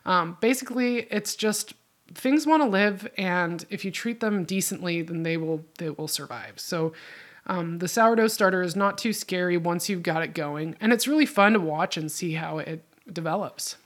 Um, 0.05 0.37
basically, 0.39 1.07
it's 1.11 1.35
just 1.35 1.73
things 2.13 2.45
want 2.45 2.63
to 2.63 2.69
live 2.69 3.09
and 3.17 3.65
if 3.69 3.83
you 3.83 3.91
treat 3.91 4.19
them 4.19 4.43
decently 4.43 5.01
then 5.01 5.23
they 5.23 5.37
will 5.37 5.65
they 5.77 5.89
will 5.89 6.07
survive. 6.07 6.53
So 6.57 6.93
um, 7.45 7.79
the 7.79 7.87
sourdough 7.87 8.27
starter 8.27 8.61
is 8.61 8.75
not 8.75 8.97
too 8.97 9.13
scary 9.13 9.57
once 9.57 9.87
you've 9.87 10.03
got 10.03 10.23
it 10.23 10.33
going 10.33 10.75
and 10.79 10.91
it's 10.91 11.07
really 11.07 11.25
fun 11.25 11.53
to 11.53 11.59
watch 11.59 11.97
and 11.97 12.11
see 12.11 12.33
how 12.33 12.59
it 12.59 12.83
develops. 13.11 13.77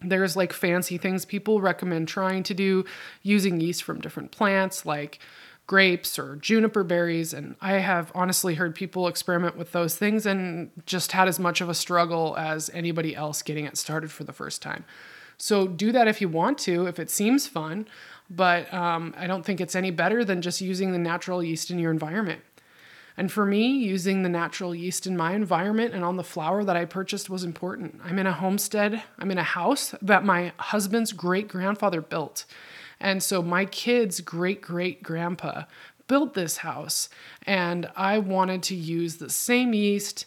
There's 0.00 0.36
like 0.36 0.52
fancy 0.52 0.98
things 0.98 1.24
people 1.24 1.60
recommend 1.60 2.08
trying 2.08 2.42
to 2.44 2.54
do 2.54 2.84
using 3.22 3.60
yeast 3.60 3.82
from 3.82 4.00
different 4.00 4.30
plants 4.30 4.84
like 4.84 5.18
grapes 5.66 6.16
or 6.18 6.36
juniper 6.36 6.84
berries 6.84 7.34
and 7.34 7.56
i 7.60 7.72
have 7.72 8.12
honestly 8.14 8.54
heard 8.54 8.74
people 8.74 9.08
experiment 9.08 9.56
with 9.56 9.72
those 9.72 9.96
things 9.96 10.24
and 10.24 10.70
just 10.86 11.12
had 11.12 11.26
as 11.26 11.40
much 11.40 11.60
of 11.60 11.68
a 11.68 11.74
struggle 11.74 12.36
as 12.38 12.70
anybody 12.72 13.16
else 13.16 13.42
getting 13.42 13.64
it 13.64 13.76
started 13.76 14.10
for 14.10 14.24
the 14.24 14.32
first 14.32 14.62
time 14.62 14.84
so 15.38 15.66
do 15.66 15.92
that 15.92 16.08
if 16.08 16.20
you 16.20 16.28
want 16.28 16.58
to, 16.58 16.86
if 16.86 16.98
it 16.98 17.10
seems 17.10 17.46
fun. 17.46 17.86
But 18.28 18.72
um, 18.74 19.14
I 19.16 19.26
don't 19.26 19.44
think 19.44 19.60
it's 19.60 19.76
any 19.76 19.90
better 19.90 20.24
than 20.24 20.42
just 20.42 20.60
using 20.60 20.92
the 20.92 20.98
natural 20.98 21.42
yeast 21.42 21.70
in 21.70 21.78
your 21.78 21.92
environment. 21.92 22.40
And 23.16 23.32
for 23.32 23.46
me, 23.46 23.68
using 23.68 24.22
the 24.22 24.28
natural 24.28 24.74
yeast 24.74 25.06
in 25.06 25.16
my 25.16 25.32
environment 25.32 25.94
and 25.94 26.04
on 26.04 26.16
the 26.16 26.24
flour 26.24 26.64
that 26.64 26.76
I 26.76 26.84
purchased 26.84 27.30
was 27.30 27.44
important. 27.44 28.00
I'm 28.04 28.18
in 28.18 28.26
a 28.26 28.32
homestead, 28.32 29.02
I'm 29.18 29.30
in 29.30 29.38
a 29.38 29.42
house 29.42 29.94
that 30.02 30.24
my 30.24 30.52
husband's 30.58 31.12
great 31.12 31.48
grandfather 31.48 32.02
built. 32.02 32.44
And 33.00 33.22
so 33.22 33.42
my 33.42 33.64
kid's 33.64 34.20
great 34.20 34.60
great 34.60 35.02
grandpa 35.02 35.64
built 36.08 36.34
this 36.34 36.58
house. 36.58 37.08
And 37.46 37.88
I 37.96 38.18
wanted 38.18 38.62
to 38.64 38.74
use 38.74 39.16
the 39.16 39.30
same 39.30 39.72
yeast 39.72 40.26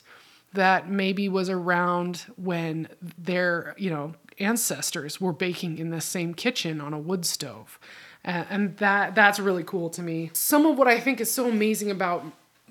that 0.54 0.90
maybe 0.90 1.30
was 1.30 1.50
around 1.50 2.26
when 2.38 2.88
their, 3.18 3.76
you 3.78 3.92
know, 3.92 4.14
ancestors 4.40 5.20
were 5.20 5.34
baking 5.34 5.78
in 5.78 5.90
the 5.90 6.02
same 6.02 6.34
kitchen 6.34 6.82
on 6.82 6.94
a 6.94 7.00
wood 7.00 7.26
stove. 7.26 7.80
and 8.24 8.78
that 8.78 9.16
that's 9.16 9.40
really 9.40 9.64
cool 9.64 9.90
to 9.90 10.02
me. 10.02 10.30
Some 10.34 10.66
of 10.66 10.78
what 10.78 10.88
I 10.88 11.00
think 11.00 11.22
is 11.22 11.32
so 11.32 11.48
amazing 11.50 11.92
about 11.92 12.26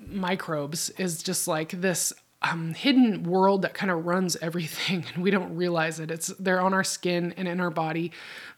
microbes 0.07 0.89
is 0.91 1.21
just 1.21 1.47
like 1.47 1.69
this 1.81 2.13
um, 2.41 2.73
hidden 2.73 3.23
world 3.23 3.63
that 3.63 3.73
kind 3.73 3.91
of 3.91 4.05
runs 4.05 4.37
everything 4.37 5.05
and 5.13 5.23
we 5.23 5.31
don't 5.31 5.55
realize 5.55 5.99
it 5.99 6.09
it's 6.09 6.27
they're 6.39 6.61
on 6.61 6.73
our 6.73 6.83
skin 6.83 7.33
and 7.37 7.47
in 7.47 7.59
our 7.59 7.69
body 7.69 8.11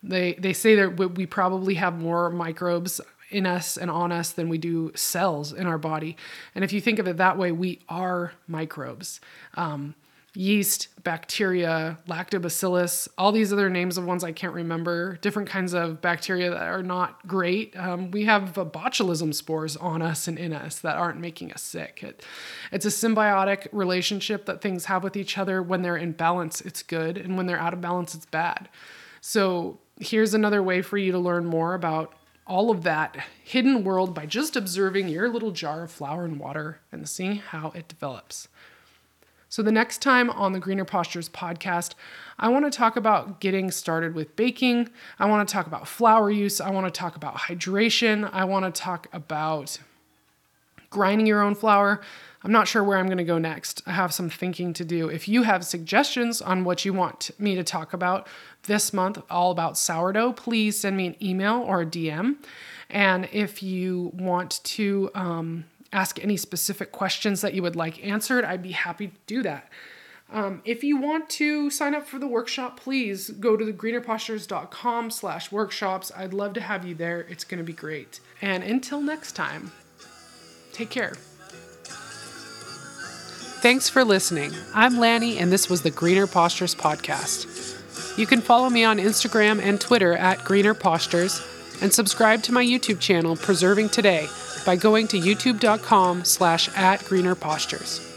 they 0.03 0.33
they 0.33 0.53
say 0.53 0.75
that 0.75 0.97
we 0.97 1.25
probably 1.25 1.75
have 1.75 1.97
more 1.97 2.29
microbes 2.29 3.01
in 3.29 3.45
us 3.45 3.77
and 3.77 3.89
on 3.89 4.11
us 4.11 4.33
than 4.33 4.49
we 4.49 4.57
do 4.57 4.91
cells 4.93 5.51
in 5.53 5.65
our 5.65 5.77
body 5.77 6.15
and 6.53 6.63
if 6.63 6.71
you 6.73 6.81
think 6.81 6.99
of 6.99 7.07
it 7.07 7.17
that 7.17 7.37
way 7.37 7.51
we 7.51 7.79
are 7.89 8.33
microbes 8.47 9.19
um, 9.55 9.95
yeast, 10.33 10.87
bacteria, 11.03 11.97
lactobacillus, 12.07 13.07
all 13.17 13.31
these 13.31 13.51
other 13.51 13.69
names 13.69 13.97
of 13.97 14.05
ones 14.05 14.23
I 14.23 14.31
can't 14.31 14.53
remember, 14.53 15.17
different 15.21 15.49
kinds 15.49 15.73
of 15.73 16.01
bacteria 16.01 16.49
that 16.51 16.61
are 16.61 16.83
not 16.83 17.27
great. 17.27 17.75
Um, 17.77 18.11
we 18.11 18.23
have 18.25 18.53
botulism 18.53 19.33
spores 19.33 19.75
on 19.75 20.01
us 20.01 20.27
and 20.27 20.39
in 20.39 20.53
us 20.53 20.79
that 20.79 20.95
aren't 20.95 21.19
making 21.19 21.51
us 21.51 21.61
sick. 21.61 22.01
It, 22.01 22.23
it's 22.71 22.85
a 22.85 22.89
symbiotic 22.89 23.67
relationship 23.73 24.45
that 24.45 24.61
things 24.61 24.85
have 24.85 25.03
with 25.03 25.17
each 25.17 25.37
other. 25.37 25.61
When 25.61 25.81
they're 25.81 25.97
in 25.97 26.13
balance, 26.13 26.61
it's 26.61 26.81
good, 26.81 27.17
and 27.17 27.35
when 27.35 27.45
they're 27.45 27.59
out 27.59 27.73
of 27.73 27.81
balance, 27.81 28.15
it's 28.15 28.25
bad. 28.25 28.69
So, 29.19 29.79
here's 29.99 30.33
another 30.33 30.63
way 30.63 30.81
for 30.81 30.97
you 30.97 31.11
to 31.11 31.19
learn 31.19 31.45
more 31.45 31.73
about 31.75 32.13
all 32.47 32.71
of 32.71 32.83
that 32.83 33.17
hidden 33.43 33.83
world 33.83 34.15
by 34.15 34.25
just 34.25 34.55
observing 34.55 35.09
your 35.09 35.29
little 35.29 35.51
jar 35.51 35.83
of 35.83 35.91
flour 35.91 36.25
and 36.25 36.39
water 36.39 36.79
and 36.91 37.07
seeing 37.07 37.35
how 37.35 37.71
it 37.75 37.87
develops. 37.87 38.47
So, 39.51 39.61
the 39.61 39.71
next 39.71 40.01
time 40.01 40.29
on 40.29 40.53
the 40.53 40.61
Greener 40.61 40.85
Postures 40.85 41.27
podcast, 41.27 41.95
I 42.39 42.47
want 42.47 42.63
to 42.63 42.71
talk 42.71 42.95
about 42.95 43.41
getting 43.41 43.69
started 43.69 44.15
with 44.15 44.33
baking. 44.37 44.87
I 45.19 45.25
want 45.25 45.45
to 45.45 45.51
talk 45.51 45.67
about 45.67 45.89
flour 45.89 46.31
use. 46.31 46.61
I 46.61 46.69
want 46.69 46.87
to 46.87 46.97
talk 46.97 47.17
about 47.17 47.35
hydration. 47.35 48.29
I 48.31 48.45
want 48.45 48.63
to 48.63 48.81
talk 48.81 49.07
about 49.11 49.77
grinding 50.89 51.27
your 51.27 51.41
own 51.41 51.55
flour. 51.55 51.99
I'm 52.43 52.53
not 52.53 52.69
sure 52.69 52.81
where 52.81 52.97
I'm 52.97 53.07
going 53.07 53.17
to 53.17 53.25
go 53.25 53.37
next. 53.37 53.81
I 53.85 53.91
have 53.91 54.13
some 54.13 54.29
thinking 54.29 54.71
to 54.71 54.85
do. 54.85 55.09
If 55.09 55.27
you 55.27 55.43
have 55.43 55.65
suggestions 55.65 56.41
on 56.41 56.63
what 56.63 56.85
you 56.85 56.93
want 56.93 57.31
me 57.37 57.55
to 57.55 57.63
talk 57.63 57.91
about 57.91 58.29
this 58.67 58.93
month, 58.93 59.21
all 59.29 59.51
about 59.51 59.77
sourdough, 59.77 60.31
please 60.31 60.79
send 60.79 60.95
me 60.95 61.07
an 61.07 61.21
email 61.21 61.57
or 61.57 61.81
a 61.81 61.85
DM. 61.85 62.37
And 62.89 63.27
if 63.33 63.61
you 63.61 64.11
want 64.15 64.63
to 64.63 65.11
um, 65.13 65.65
ask 65.93 66.23
any 66.23 66.37
specific 66.37 66.91
questions 66.91 67.41
that 67.41 67.53
you 67.53 67.61
would 67.61 67.75
like 67.75 68.05
answered, 68.05 68.45
I'd 68.45 68.63
be 68.63 68.71
happy 68.71 69.07
to 69.07 69.13
do 69.27 69.43
that. 69.43 69.69
Um, 70.31 70.61
if 70.63 70.81
you 70.83 70.95
want 70.95 71.29
to 71.31 71.69
sign 71.69 71.93
up 71.93 72.07
for 72.07 72.17
the 72.17 72.27
workshop, 72.27 72.79
please 72.79 73.29
go 73.31 73.57
to 73.57 73.65
greenerpostures.com 73.73 75.11
slash 75.11 75.51
workshops. 75.51 76.11
I'd 76.15 76.33
love 76.33 76.53
to 76.53 76.61
have 76.61 76.85
you 76.85 76.95
there. 76.95 77.21
It's 77.21 77.43
going 77.43 77.57
to 77.57 77.65
be 77.65 77.73
great. 77.73 78.21
And 78.41 78.63
until 78.63 79.01
next 79.01 79.33
time, 79.33 79.73
take 80.71 80.89
care. 80.89 81.15
Thanks 83.61 83.89
for 83.89 84.03
listening. 84.05 84.53
I'm 84.73 84.97
Lanny, 84.97 85.37
and 85.37 85.51
this 85.51 85.69
was 85.69 85.81
the 85.81 85.91
Greener 85.91 86.25
Postures 86.27 86.73
Podcast. 86.73 88.17
You 88.17 88.25
can 88.25 88.41
follow 88.41 88.69
me 88.69 88.83
on 88.83 88.97
Instagram 88.97 89.61
and 89.61 89.79
Twitter 89.79 90.13
at 90.13 90.43
Greener 90.45 90.73
Postures 90.73 91.45
and 91.81 91.93
subscribe 91.93 92.43
to 92.43 92.51
my 92.51 92.63
YouTube 92.63 92.99
channel, 92.99 93.35
Preserving 93.35 93.89
Today, 93.89 94.27
by 94.65 94.75
going 94.75 95.07
to 95.09 95.19
youtube.com 95.19 96.23
slash 96.23 96.69
at 96.77 97.03
greener 97.05 97.35
postures. 97.35 98.07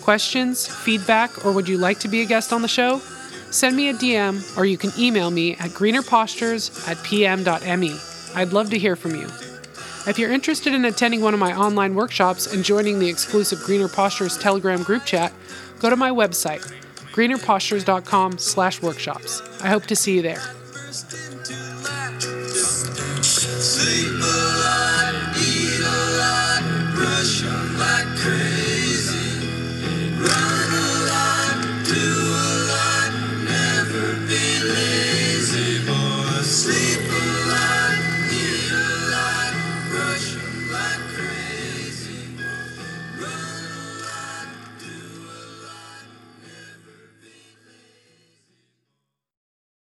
Questions, 0.00 0.66
feedback, 0.66 1.44
or 1.44 1.52
would 1.52 1.68
you 1.68 1.78
like 1.78 1.98
to 2.00 2.08
be 2.08 2.22
a 2.22 2.26
guest 2.26 2.52
on 2.52 2.62
the 2.62 2.68
show? 2.68 3.00
Send 3.50 3.76
me 3.76 3.88
a 3.88 3.94
DM 3.94 4.56
or 4.56 4.64
you 4.64 4.78
can 4.78 4.92
email 4.98 5.30
me 5.30 5.52
at 5.54 5.70
greenerpostures 5.70 6.88
at 6.88 7.02
pm.me. 7.02 7.96
I'd 8.34 8.52
love 8.52 8.70
to 8.70 8.78
hear 8.78 8.96
from 8.96 9.16
you. 9.16 9.26
If 10.06 10.18
you're 10.18 10.32
interested 10.32 10.72
in 10.72 10.84
attending 10.84 11.20
one 11.20 11.34
of 11.34 11.40
my 11.40 11.54
online 11.54 11.94
workshops 11.94 12.52
and 12.52 12.64
joining 12.64 12.98
the 12.98 13.08
exclusive 13.08 13.60
Greener 13.60 13.88
Postures 13.88 14.38
Telegram 14.38 14.82
group 14.82 15.04
chat, 15.04 15.32
go 15.78 15.90
to 15.90 15.96
my 15.96 16.10
website, 16.10 16.62
greenerpostures.com 17.12 18.38
slash 18.38 18.80
workshops. 18.80 19.42
I 19.62 19.68
hope 19.68 19.84
to 19.86 19.96
see 19.96 20.16
you 20.16 20.22
there. 20.22 20.40